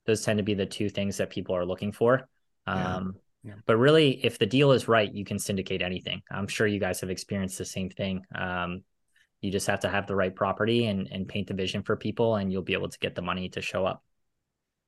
those 0.05 0.23
tend 0.23 0.37
to 0.37 0.45
be 0.45 0.55
the 0.55 0.67
two 0.67 0.91
things 0.91 1.17
that 1.17 1.31
people 1.31 1.57
are 1.57 1.65
looking 1.65 1.93
for. 1.93 2.29
Um, 2.67 3.15
yeah. 3.15 3.21
Yeah. 3.47 3.55
But 3.65 3.77
really, 3.77 4.25
if 4.25 4.39
the 4.39 4.47
deal 4.47 4.73
is 4.73 4.89
right, 4.89 5.13
you 5.13 5.25
can 5.25 5.39
syndicate 5.39 5.81
anything. 5.81 6.23
I'm 6.31 6.49
sure 6.49 6.67
you 6.67 6.81
guys 6.81 7.01
have 7.01 7.11
experienced 7.11 7.59
the 7.59 7.65
same 7.65 7.91
thing. 7.91 8.25
Um, 8.35 8.83
you 9.41 9.53
just 9.53 9.69
have 9.69 9.81
to 9.81 9.89
have 9.89 10.09
the 10.09 10.17
right 10.17 10.35
property 10.35 10.87
and, 10.87 11.09
and 11.13 11.29
paint 11.29 11.47
the 11.47 11.55
vision 11.55 11.85
for 11.85 11.97
people, 11.97 12.37
and 12.37 12.51
you'll 12.51 12.63
be 12.63 12.73
able 12.73 12.89
to 12.89 12.99
get 12.99 13.15
the 13.15 13.23
money 13.23 13.49
to 13.51 13.63
show 13.63 13.87
up. 13.87 14.03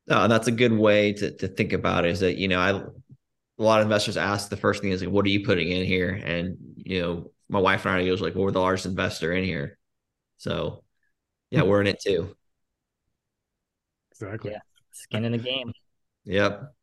No, 0.09 0.23
and 0.23 0.33
that's 0.33 0.49
a 0.49 0.53
good 0.53 0.73
way 0.73 1.12
to 1.12 1.31
to 1.37 1.49
think 1.49 1.73
about 1.73 2.05
it. 2.05 2.11
Is 2.11 2.21
that 2.21 2.37
you 2.37 2.49
know 2.49 2.59
I 2.59 2.71
a 2.71 3.62
lot 3.62 3.81
of 3.81 3.87
investors 3.87 4.16
ask 4.16 4.49
the 4.49 4.57
first 4.57 4.83
thing 4.83 4.90
is 4.90 5.03
like, 5.03 5.11
what 5.11 5.25
are 5.25 5.31
you 5.31 5.44
putting 5.44 5.71
in 5.71 5.85
here? 5.85 6.11
And 6.11 6.57
you 6.77 7.01
know, 7.01 7.31
my 7.49 7.61
wife 7.61 7.87
and 7.87 7.94
I 7.94 8.09
are 8.09 8.16
like, 8.16 8.35
well, 8.35 8.44
we're 8.44 8.51
the 8.51 8.61
largest 8.61 8.87
investor 8.87 9.33
in 9.33 9.44
here, 9.44 9.79
so 10.38 10.83
yeah, 11.51 11.62
we're 11.62 11.81
in 11.81 11.87
it 11.87 12.01
too. 12.01 12.35
Exactly. 14.11 14.53
Yeah, 14.53 14.59
skin 14.92 15.25
in 15.25 15.33
the 15.33 15.38
game. 15.38 15.73
Yep. 16.25 16.75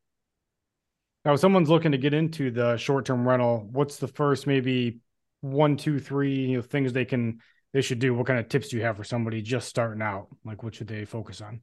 Now, 1.25 1.33
if 1.33 1.39
someone's 1.39 1.69
looking 1.69 1.91
to 1.91 1.97
get 1.97 2.13
into 2.13 2.51
the 2.51 2.77
short-term 2.77 3.27
rental, 3.27 3.67
what's 3.71 3.97
the 3.97 4.07
first 4.07 4.45
maybe 4.45 4.99
one, 5.41 5.75
two, 5.75 5.99
three 5.99 6.35
you 6.35 6.57
know, 6.57 6.61
things 6.61 6.93
they 6.93 7.05
can 7.05 7.41
they 7.73 7.81
should 7.81 7.99
do? 7.99 8.13
What 8.13 8.27
kind 8.27 8.39
of 8.39 8.47
tips 8.47 8.69
do 8.69 8.77
you 8.77 8.83
have 8.83 8.95
for 8.95 9.03
somebody 9.03 9.41
just 9.41 9.67
starting 9.67 10.03
out? 10.03 10.27
Like, 10.45 10.63
what 10.63 10.75
should 10.75 10.87
they 10.87 11.03
focus 11.03 11.41
on? 11.41 11.61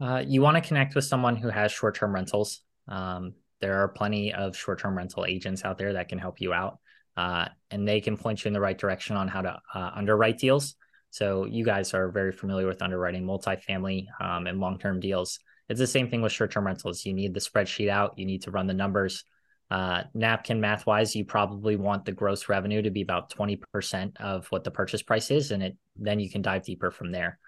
Uh, 0.00 0.24
you 0.26 0.42
want 0.42 0.56
to 0.56 0.60
connect 0.66 0.94
with 0.94 1.04
someone 1.04 1.36
who 1.36 1.48
has 1.48 1.70
short 1.70 1.94
term 1.94 2.14
rentals. 2.14 2.62
Um, 2.88 3.34
there 3.60 3.82
are 3.82 3.88
plenty 3.88 4.32
of 4.34 4.56
short 4.56 4.80
term 4.80 4.96
rental 4.96 5.24
agents 5.24 5.64
out 5.64 5.78
there 5.78 5.92
that 5.92 6.08
can 6.08 6.18
help 6.18 6.40
you 6.40 6.52
out. 6.52 6.78
uh, 7.16 7.48
and 7.70 7.86
they 7.86 8.00
can 8.00 8.16
point 8.16 8.44
you 8.44 8.48
in 8.48 8.54
the 8.54 8.60
right 8.60 8.78
direction 8.78 9.16
on 9.16 9.28
how 9.28 9.42
to 9.42 9.58
uh, 9.74 9.90
underwrite 9.94 10.38
deals. 10.38 10.74
So 11.10 11.44
you 11.44 11.64
guys 11.64 11.92
are 11.92 12.10
very 12.10 12.32
familiar 12.32 12.66
with 12.66 12.82
underwriting 12.82 13.24
multifamily 13.24 14.06
um, 14.20 14.46
and 14.46 14.60
long-term 14.60 15.00
deals. 15.00 15.40
It's 15.70 15.78
the 15.78 15.86
same 15.86 16.10
thing 16.10 16.20
with 16.20 16.32
short-term 16.32 16.66
rentals. 16.66 17.06
You 17.06 17.14
need 17.14 17.32
the 17.32 17.40
spreadsheet 17.40 17.88
out. 17.88 18.18
You 18.18 18.26
need 18.26 18.42
to 18.42 18.50
run 18.50 18.66
the 18.66 18.74
numbers. 18.74 19.24
Uh, 19.70 20.02
napkin 20.14 20.60
math 20.60 20.84
wise, 20.84 21.14
you 21.14 21.24
probably 21.24 21.76
want 21.76 22.04
the 22.04 22.10
gross 22.10 22.48
revenue 22.48 22.82
to 22.82 22.90
be 22.90 23.02
about 23.02 23.30
20% 23.30 24.20
of 24.20 24.48
what 24.48 24.64
the 24.64 24.70
purchase 24.72 25.00
price 25.00 25.30
is, 25.30 25.52
and 25.52 25.62
it 25.62 25.76
then 25.94 26.18
you 26.18 26.28
can 26.28 26.42
dive 26.42 26.64
deeper 26.64 26.90
from 26.90 27.12
there. 27.12 27.38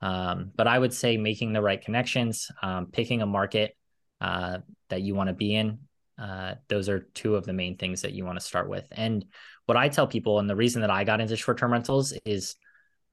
Um, 0.00 0.50
but 0.56 0.66
I 0.66 0.76
would 0.76 0.92
say 0.92 1.16
making 1.16 1.52
the 1.52 1.62
right 1.62 1.80
connections, 1.80 2.50
um, 2.62 2.86
picking 2.86 3.22
a 3.22 3.26
market 3.26 3.76
uh, 4.20 4.58
that 4.88 5.02
you 5.02 5.14
want 5.14 5.28
to 5.28 5.34
be 5.34 5.54
in. 5.54 5.78
Uh, 6.20 6.54
those 6.66 6.88
are 6.88 7.06
two 7.14 7.36
of 7.36 7.46
the 7.46 7.52
main 7.52 7.76
things 7.76 8.02
that 8.02 8.12
you 8.12 8.24
want 8.24 8.40
to 8.40 8.44
start 8.44 8.68
with. 8.68 8.86
And 8.90 9.24
what 9.66 9.78
I 9.78 9.88
tell 9.88 10.08
people, 10.08 10.40
and 10.40 10.50
the 10.50 10.56
reason 10.56 10.80
that 10.80 10.90
I 10.90 11.04
got 11.04 11.20
into 11.20 11.36
short 11.36 11.58
term 11.58 11.70
rentals 11.70 12.12
is 12.24 12.56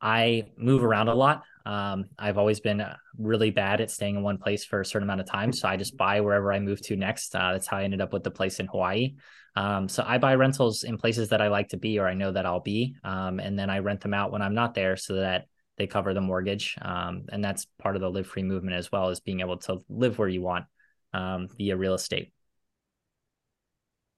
I 0.02 0.48
move 0.58 0.84
around 0.84 1.10
a 1.10 1.14
lot. 1.14 1.44
Um, 1.66 2.06
I've 2.18 2.38
always 2.38 2.60
been 2.60 2.82
uh, 2.82 2.96
really 3.18 3.50
bad 3.50 3.82
at 3.82 3.92
staying 3.92 4.16
in 4.16 4.24
one 4.24 4.38
place 4.38 4.64
for 4.64 4.82
a 4.82 4.86
certain 4.86 5.08
amount 5.08 5.22
of 5.22 5.28
time. 5.28 5.52
So 5.52 5.68
I 5.68 5.78
just 5.78 5.98
buy 5.98 6.22
wherever 6.22 6.54
I 6.54 6.60
move 6.60 6.82
to 6.82 6.96
next. 6.96 7.36
Uh, 7.36 7.54
that's 7.54 7.68
how 7.68 7.78
I 7.78 7.84
ended 7.84 8.02
up 8.02 8.14
with 8.14 8.24
the 8.24 8.32
place 8.32 8.60
in 8.60 8.68
Hawaii. 8.68 9.16
Um, 9.56 9.88
so 9.88 10.04
I 10.06 10.18
buy 10.18 10.36
rentals 10.36 10.84
in 10.84 10.98
places 10.98 11.30
that 11.30 11.42
I 11.42 11.48
like 11.48 11.70
to 11.70 11.78
be 11.78 11.98
or 11.98 12.08
I 12.08 12.14
know 12.14 12.32
that 12.32 12.46
I'll 12.46 12.60
be. 12.60 12.96
Um, 13.04 13.40
and 13.40 13.58
then 13.58 13.70
I 13.70 13.80
rent 13.80 14.02
them 14.02 14.14
out 14.14 14.32
when 14.32 14.42
I'm 14.42 14.54
not 14.54 14.74
there 14.74 14.98
so 14.98 15.16
that 15.16 15.48
they 15.78 15.88
cover 15.88 16.14
the 16.14 16.22
mortgage. 16.22 16.78
Um, 16.82 17.26
and 17.30 17.44
that's 17.44 17.66
part 17.80 17.96
of 17.96 18.02
the 18.02 18.10
live 18.10 18.28
free 18.28 18.44
movement 18.44 18.76
as 18.76 18.92
well 18.92 19.10
as 19.10 19.20
being 19.20 19.40
able 19.40 19.58
to 19.60 19.80
live 19.90 20.18
where 20.20 20.28
you 20.28 20.42
want 20.42 20.66
um, 21.14 21.48
via 21.58 21.76
real 21.76 21.94
estate. 21.94 22.32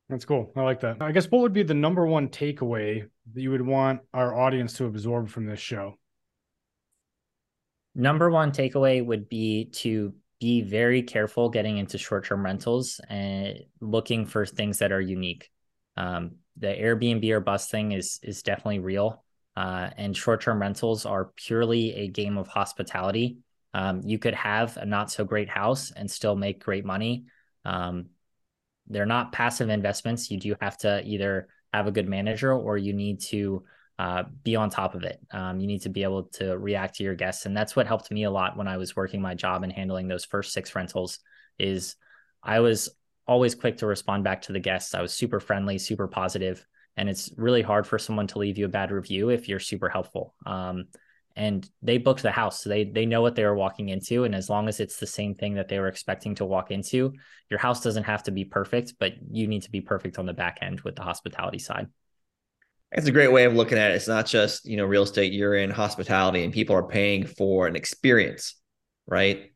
That's 0.09 0.25
cool. 0.25 0.51
I 0.55 0.61
like 0.61 0.79
that. 0.81 0.97
I 1.01 1.11
guess 1.11 1.29
what 1.29 1.41
would 1.41 1.53
be 1.53 1.63
the 1.63 1.73
number 1.73 2.05
one 2.05 2.29
takeaway 2.29 3.07
that 3.33 3.41
you 3.41 3.51
would 3.51 3.65
want 3.65 4.01
our 4.13 4.33
audience 4.33 4.73
to 4.73 4.85
absorb 4.85 5.29
from 5.29 5.45
this 5.45 5.59
show? 5.59 5.95
Number 7.97 8.29
one 8.29 8.51
takeaway 8.51 9.03
would 9.03 9.27
be 9.27 9.71
to 9.77 10.13
be 10.39 10.61
very 10.61 11.01
careful 11.01 11.49
getting 11.49 11.79
into 11.79 11.97
short 11.97 12.27
term 12.27 12.45
rentals 12.45 13.01
and 13.09 13.57
looking 13.81 14.27
for 14.27 14.45
things 14.45 14.77
that 14.77 14.91
are 14.91 15.01
unique. 15.01 15.49
Um, 15.97 16.35
the 16.57 16.67
Airbnb 16.67 17.27
or 17.31 17.39
bus 17.39 17.71
thing 17.71 17.93
is 17.93 18.19
is 18.21 18.43
definitely 18.43 18.79
real, 18.79 19.23
uh, 19.55 19.89
and 19.97 20.15
short 20.15 20.41
term 20.41 20.61
rentals 20.61 21.07
are 21.07 21.31
purely 21.35 21.95
a 21.95 22.07
game 22.07 22.37
of 22.37 22.47
hospitality. 22.47 23.39
Um, 23.73 24.01
you 24.05 24.19
could 24.19 24.35
have 24.35 24.77
a 24.77 24.85
not 24.85 25.09
so 25.09 25.25
great 25.25 25.49
house 25.49 25.91
and 25.91 26.09
still 26.09 26.35
make 26.35 26.63
great 26.63 26.85
money. 26.85 27.25
Um, 27.65 28.09
they're 28.85 29.07
not 29.07 29.31
passive 29.31 29.69
investments. 29.69 30.29
You 30.29 30.39
do 30.39 30.55
have 30.61 30.77
to 30.79 31.03
either 31.03 31.47
have 31.73 31.87
a 31.87 31.91
good 31.91 32.07
manager 32.07 32.53
or 32.53 32.77
you 32.77 32.93
need 32.93 33.21
to 33.21 33.63
uh, 33.99 34.23
be 34.43 34.55
on 34.55 34.69
top 34.69 34.95
of 34.95 35.03
it. 35.03 35.19
Um, 35.31 35.59
you 35.59 35.67
need 35.67 35.81
to 35.81 35.89
be 35.89 36.03
able 36.03 36.23
to 36.33 36.57
react 36.57 36.95
to 36.95 37.03
your 37.03 37.15
guests, 37.15 37.45
and 37.45 37.55
that's 37.55 37.75
what 37.75 37.87
helped 37.87 38.11
me 38.11 38.23
a 38.23 38.31
lot 38.31 38.57
when 38.57 38.67
I 38.67 38.77
was 38.77 38.95
working 38.95 39.21
my 39.21 39.33
job 39.33 39.63
and 39.63 39.71
handling 39.71 40.07
those 40.07 40.25
first 40.25 40.53
six 40.53 40.75
rentals. 40.75 41.19
Is 41.57 41.95
I 42.43 42.59
was 42.59 42.89
always 43.27 43.55
quick 43.55 43.77
to 43.77 43.87
respond 43.87 44.23
back 44.23 44.43
to 44.43 44.53
the 44.53 44.59
guests. 44.59 44.93
I 44.93 45.01
was 45.01 45.13
super 45.13 45.39
friendly, 45.39 45.77
super 45.77 46.07
positive, 46.07 46.65
and 46.95 47.09
it's 47.09 47.31
really 47.37 47.61
hard 47.61 47.87
for 47.87 47.97
someone 47.97 48.27
to 48.27 48.39
leave 48.39 48.57
you 48.57 48.65
a 48.65 48.69
bad 48.69 48.91
review 48.91 49.29
if 49.29 49.49
you're 49.49 49.59
super 49.59 49.89
helpful. 49.89 50.35
Um, 50.45 50.85
and 51.37 51.69
they 51.83 51.99
booked 51.99 52.23
the 52.23 52.31
house 52.31 52.63
so 52.63 52.69
they 52.69 52.83
they 52.83 53.05
know 53.05 53.21
what 53.21 53.35
they 53.35 53.45
were 53.45 53.55
walking 53.55 53.89
into 53.89 54.23
and 54.23 54.33
as 54.33 54.49
long 54.49 54.67
as 54.67 54.79
it's 54.79 54.97
the 54.97 55.05
same 55.05 55.35
thing 55.35 55.53
that 55.53 55.69
they 55.69 55.79
were 55.79 55.87
expecting 55.87 56.33
to 56.33 56.43
walk 56.43 56.71
into 56.71 57.13
your 57.49 57.59
house 57.59 57.81
doesn't 57.81 58.03
have 58.03 58.23
to 58.23 58.31
be 58.31 58.43
perfect 58.43 58.95
but 58.99 59.13
you 59.29 59.47
need 59.47 59.61
to 59.61 59.69
be 59.69 59.79
perfect 59.79 60.17
on 60.17 60.25
the 60.25 60.33
back 60.33 60.57
end 60.61 60.81
with 60.81 60.95
the 60.95 61.03
hospitality 61.03 61.59
side 61.59 61.87
it's 62.91 63.07
a 63.07 63.11
great 63.11 63.31
way 63.31 63.45
of 63.45 63.53
looking 63.53 63.77
at 63.77 63.91
it. 63.91 63.95
It's 63.95 64.07
not 64.07 64.25
just 64.25 64.65
you 64.65 64.77
know 64.77 64.85
real 64.85 65.03
estate 65.03 65.33
you're 65.33 65.55
in 65.55 65.69
hospitality 65.69 66.43
and 66.43 66.53
people 66.53 66.75
are 66.75 66.87
paying 66.87 67.25
for 67.25 67.67
an 67.67 67.75
experience 67.75 68.55
right? 69.07 69.51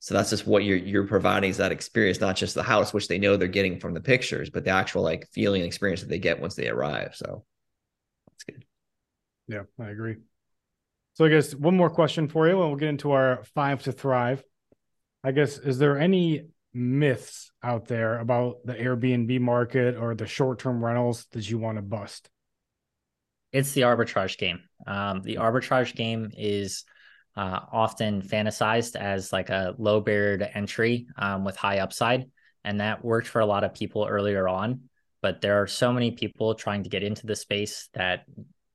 So 0.00 0.14
that's 0.14 0.30
just 0.30 0.46
what 0.46 0.64
you're 0.64 0.78
you're 0.78 1.06
providing 1.06 1.50
is 1.50 1.58
that 1.58 1.72
experience 1.72 2.20
not 2.20 2.36
just 2.36 2.54
the 2.54 2.62
house 2.62 2.92
which 2.92 3.08
they 3.08 3.18
know 3.18 3.36
they're 3.36 3.48
getting 3.48 3.78
from 3.78 3.94
the 3.94 4.00
pictures 4.00 4.50
but 4.50 4.64
the 4.64 4.70
actual 4.70 5.02
like 5.02 5.28
feeling 5.32 5.62
experience 5.62 6.00
that 6.00 6.08
they 6.08 6.18
get 6.18 6.40
once 6.40 6.54
they 6.54 6.68
arrive. 6.68 7.14
So 7.14 7.44
that's 8.26 8.44
good. 8.44 8.64
Yeah 9.46 9.62
i 9.78 9.90
agree. 9.90 10.16
So 11.14 11.24
I 11.24 11.28
guess 11.28 11.54
one 11.54 11.76
more 11.76 11.90
question 11.90 12.28
for 12.28 12.46
you, 12.46 12.60
and 12.60 12.70
we'll 12.70 12.76
get 12.76 12.88
into 12.88 13.12
our 13.12 13.42
five 13.54 13.82
to 13.82 13.92
thrive. 13.92 14.42
I 15.22 15.32
guess 15.32 15.58
is 15.58 15.78
there 15.78 15.98
any 15.98 16.46
myths 16.72 17.50
out 17.62 17.86
there 17.86 18.18
about 18.18 18.64
the 18.64 18.74
Airbnb 18.74 19.38
market 19.40 19.96
or 19.96 20.14
the 20.14 20.26
short-term 20.26 20.82
rentals 20.82 21.26
that 21.32 21.50
you 21.50 21.58
want 21.58 21.76
to 21.76 21.82
bust? 21.82 22.30
It's 23.52 23.72
the 23.72 23.82
arbitrage 23.82 24.38
game. 24.38 24.60
Um, 24.86 25.22
the 25.22 25.36
arbitrage 25.36 25.94
game 25.94 26.30
is 26.36 26.84
uh, 27.36 27.60
often 27.72 28.22
fantasized 28.22 28.96
as 28.96 29.32
like 29.32 29.50
a 29.50 29.74
low 29.78 30.00
barrier 30.00 30.38
to 30.38 30.56
entry 30.56 31.06
um, 31.16 31.44
with 31.44 31.56
high 31.56 31.78
upside, 31.78 32.30
and 32.64 32.80
that 32.80 33.04
worked 33.04 33.28
for 33.28 33.40
a 33.40 33.46
lot 33.46 33.64
of 33.64 33.74
people 33.74 34.06
earlier 34.08 34.48
on. 34.48 34.82
But 35.22 35.40
there 35.40 35.60
are 35.62 35.66
so 35.66 35.92
many 35.92 36.12
people 36.12 36.54
trying 36.54 36.84
to 36.84 36.88
get 36.88 37.02
into 37.02 37.26
the 37.26 37.36
space 37.36 37.88
that 37.94 38.24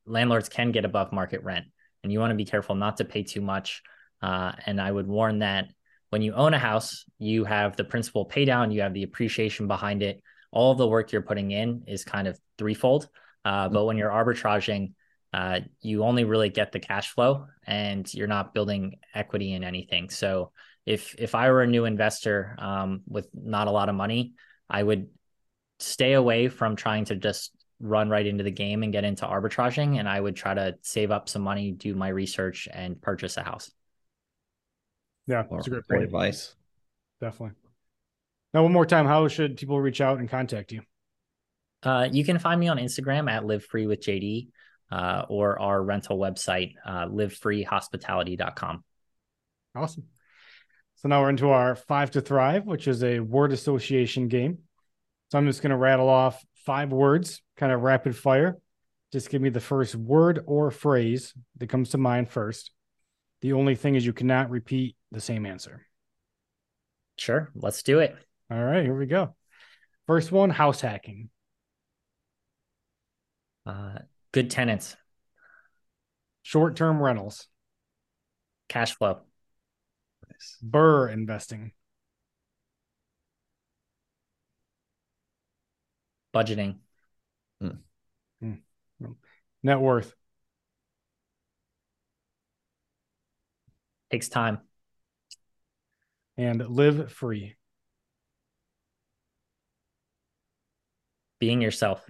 landlords 0.05 0.49
can 0.49 0.71
get 0.71 0.85
above 0.85 1.11
market 1.11 1.41
rent 1.43 1.65
and 2.05 2.13
you 2.13 2.19
want 2.19 2.29
to 2.29 2.35
be 2.35 2.45
careful 2.45 2.75
not 2.75 2.97
to 2.97 3.03
pay 3.03 3.23
too 3.23 3.41
much. 3.41 3.81
Uh, 4.21 4.51
and 4.67 4.79
I 4.79 4.91
would 4.91 5.07
warn 5.07 5.39
that 5.39 5.65
when 6.11 6.21
you 6.21 6.33
own 6.33 6.53
a 6.53 6.59
house, 6.59 7.03
you 7.17 7.45
have 7.45 7.75
the 7.75 7.83
principal 7.83 8.25
pay 8.25 8.45
down, 8.45 8.69
you 8.69 8.81
have 8.81 8.93
the 8.93 9.01
appreciation 9.01 9.67
behind 9.67 10.03
it. 10.03 10.21
All 10.51 10.75
the 10.75 10.87
work 10.87 11.11
you're 11.11 11.23
putting 11.23 11.49
in 11.49 11.83
is 11.87 12.05
kind 12.05 12.27
of 12.27 12.39
threefold. 12.59 13.09
Uh, 13.45 13.69
but 13.69 13.85
when 13.85 13.95
you're 13.95 14.09
arbitraging, 14.09 14.93
uh, 15.31 15.59
you 15.81 16.03
only 16.03 16.23
really 16.23 16.49
get 16.49 16.71
the 16.71 16.79
cash 16.79 17.11
flow 17.11 17.45
and 17.65 18.11
you're 18.13 18.27
not 18.27 18.53
building 18.53 18.95
equity 19.13 19.53
in 19.53 19.63
anything. 19.63 20.09
So 20.09 20.51
if 20.85 21.15
if 21.17 21.35
I 21.35 21.51
were 21.51 21.61
a 21.61 21.67
new 21.67 21.85
investor 21.85 22.55
um, 22.57 23.01
with 23.07 23.29
not 23.33 23.67
a 23.67 23.71
lot 23.71 23.89
of 23.89 23.95
money, 23.95 24.33
I 24.69 24.81
would 24.81 25.07
stay 25.79 26.13
away 26.13 26.47
from 26.47 26.75
trying 26.75 27.05
to 27.05 27.15
just 27.15 27.51
run 27.79 28.09
right 28.09 28.25
into 28.25 28.43
the 28.43 28.51
game 28.51 28.83
and 28.83 28.93
get 28.93 29.03
into 29.03 29.25
arbitraging. 29.25 29.99
And 29.99 30.07
I 30.07 30.19
would 30.19 30.35
try 30.35 30.53
to 30.53 30.75
save 30.81 31.11
up 31.11 31.27
some 31.29 31.41
money, 31.41 31.71
do 31.71 31.95
my 31.95 32.07
research, 32.07 32.67
and 32.71 33.01
purchase 33.01 33.37
a 33.37 33.43
house. 33.43 33.69
Yeah, 35.27 35.43
that's 35.49 35.67
a 35.67 35.71
great 35.71 35.87
point. 35.87 36.03
advice. 36.03 36.55
Definitely. 37.19 37.55
Now, 38.53 38.63
one 38.63 38.71
more 38.71 38.85
time, 38.85 39.05
how 39.05 39.27
should 39.27 39.57
people 39.57 39.81
reach 39.81 39.99
out 40.01 40.19
and 40.19 40.29
contact 40.29 40.71
you? 40.71 40.81
Uh, 41.85 42.09
you 42.11 42.25
can 42.25 42.39
find 42.39 42.59
me 42.59 42.67
on 42.67 42.77
Instagram 42.77 43.31
at 43.31 43.45
Live 43.45 43.63
Free 43.63 43.85
with 43.85 44.01
JD 44.01 44.47
uh, 44.91 45.25
or 45.29 45.59
our 45.61 45.81
rental 45.83 46.17
website, 46.17 46.73
uh, 46.85 47.05
livefreehospitality.com. 47.05 48.83
Awesome. 49.75 50.03
So 50.95 51.09
now 51.09 51.21
we're 51.21 51.29
into 51.29 51.49
our 51.49 51.75
five 51.75 52.11
to 52.11 52.21
thrive, 52.21 52.65
which 52.65 52.87
is 52.87 53.03
a 53.03 53.19
word 53.19 53.51
association 53.51 54.27
game. 54.27 54.59
So 55.31 55.37
I'm 55.37 55.45
just 55.45 55.61
going 55.61 55.71
to 55.71 55.77
rattle 55.77 56.09
off 56.09 56.43
five 56.65 56.91
words, 56.91 57.41
kind 57.57 57.71
of 57.71 57.81
rapid 57.81 58.15
fire. 58.15 58.57
Just 59.11 59.29
give 59.29 59.41
me 59.41 59.49
the 59.49 59.59
first 59.59 59.95
word 59.95 60.43
or 60.47 60.71
phrase 60.71 61.33
that 61.57 61.69
comes 61.69 61.89
to 61.89 61.97
mind 61.97 62.29
first. 62.29 62.71
The 63.41 63.53
only 63.53 63.75
thing 63.75 63.95
is 63.95 64.05
you 64.05 64.13
cannot 64.13 64.49
repeat 64.49 64.95
the 65.11 65.21
same 65.21 65.45
answer. 65.45 65.85
Sure, 67.17 67.51
let's 67.53 67.83
do 67.83 67.99
it. 67.99 68.15
All 68.49 68.63
right, 68.63 68.83
here 68.83 68.97
we 68.97 69.05
go. 69.05 69.35
First 70.07 70.31
one 70.31 70.49
house 70.49 70.81
hacking. 70.81 71.29
Uh, 73.65 73.99
good 74.31 74.49
tenants. 74.49 74.95
Short 76.43 76.75
term 76.75 77.01
rentals. 77.01 77.47
Cash 78.67 78.95
flow. 78.95 79.21
Nice. 80.29 80.57
BRRRR 80.63 81.13
investing. 81.13 81.71
budgeting. 86.35 86.75
Hmm. 87.61 87.77
Hmm. 88.41 88.53
Net 89.63 89.79
worth 89.79 90.13
takes 94.11 94.27
time. 94.27 94.59
And 96.37 96.67
live 96.67 97.11
free. 97.13 97.55
Being 101.39 101.61
yourself. 101.61 102.05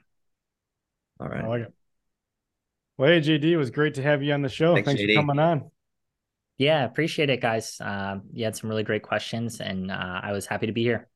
All 1.19 1.27
right. 1.27 1.43
I 1.43 1.47
like 1.47 1.61
it. 1.63 1.73
Well, 2.97 3.09
hey, 3.09 3.19
JD, 3.19 3.43
it 3.43 3.57
was 3.57 3.71
great 3.71 3.95
to 3.95 4.01
have 4.01 4.23
you 4.23 4.33
on 4.33 4.41
the 4.41 4.49
show. 4.49 4.73
Thanks, 4.73 4.87
Thanks 4.87 5.03
for 5.03 5.13
coming 5.13 5.39
on. 5.39 5.69
Yeah, 6.57 6.85
appreciate 6.85 7.29
it, 7.29 7.41
guys. 7.41 7.79
Uh, 7.81 8.19
you 8.31 8.45
had 8.45 8.55
some 8.55 8.69
really 8.69 8.83
great 8.83 9.03
questions, 9.03 9.59
and 9.59 9.91
uh, 9.91 10.21
I 10.23 10.31
was 10.31 10.45
happy 10.45 10.67
to 10.67 10.71
be 10.71 10.83
here. 10.83 11.09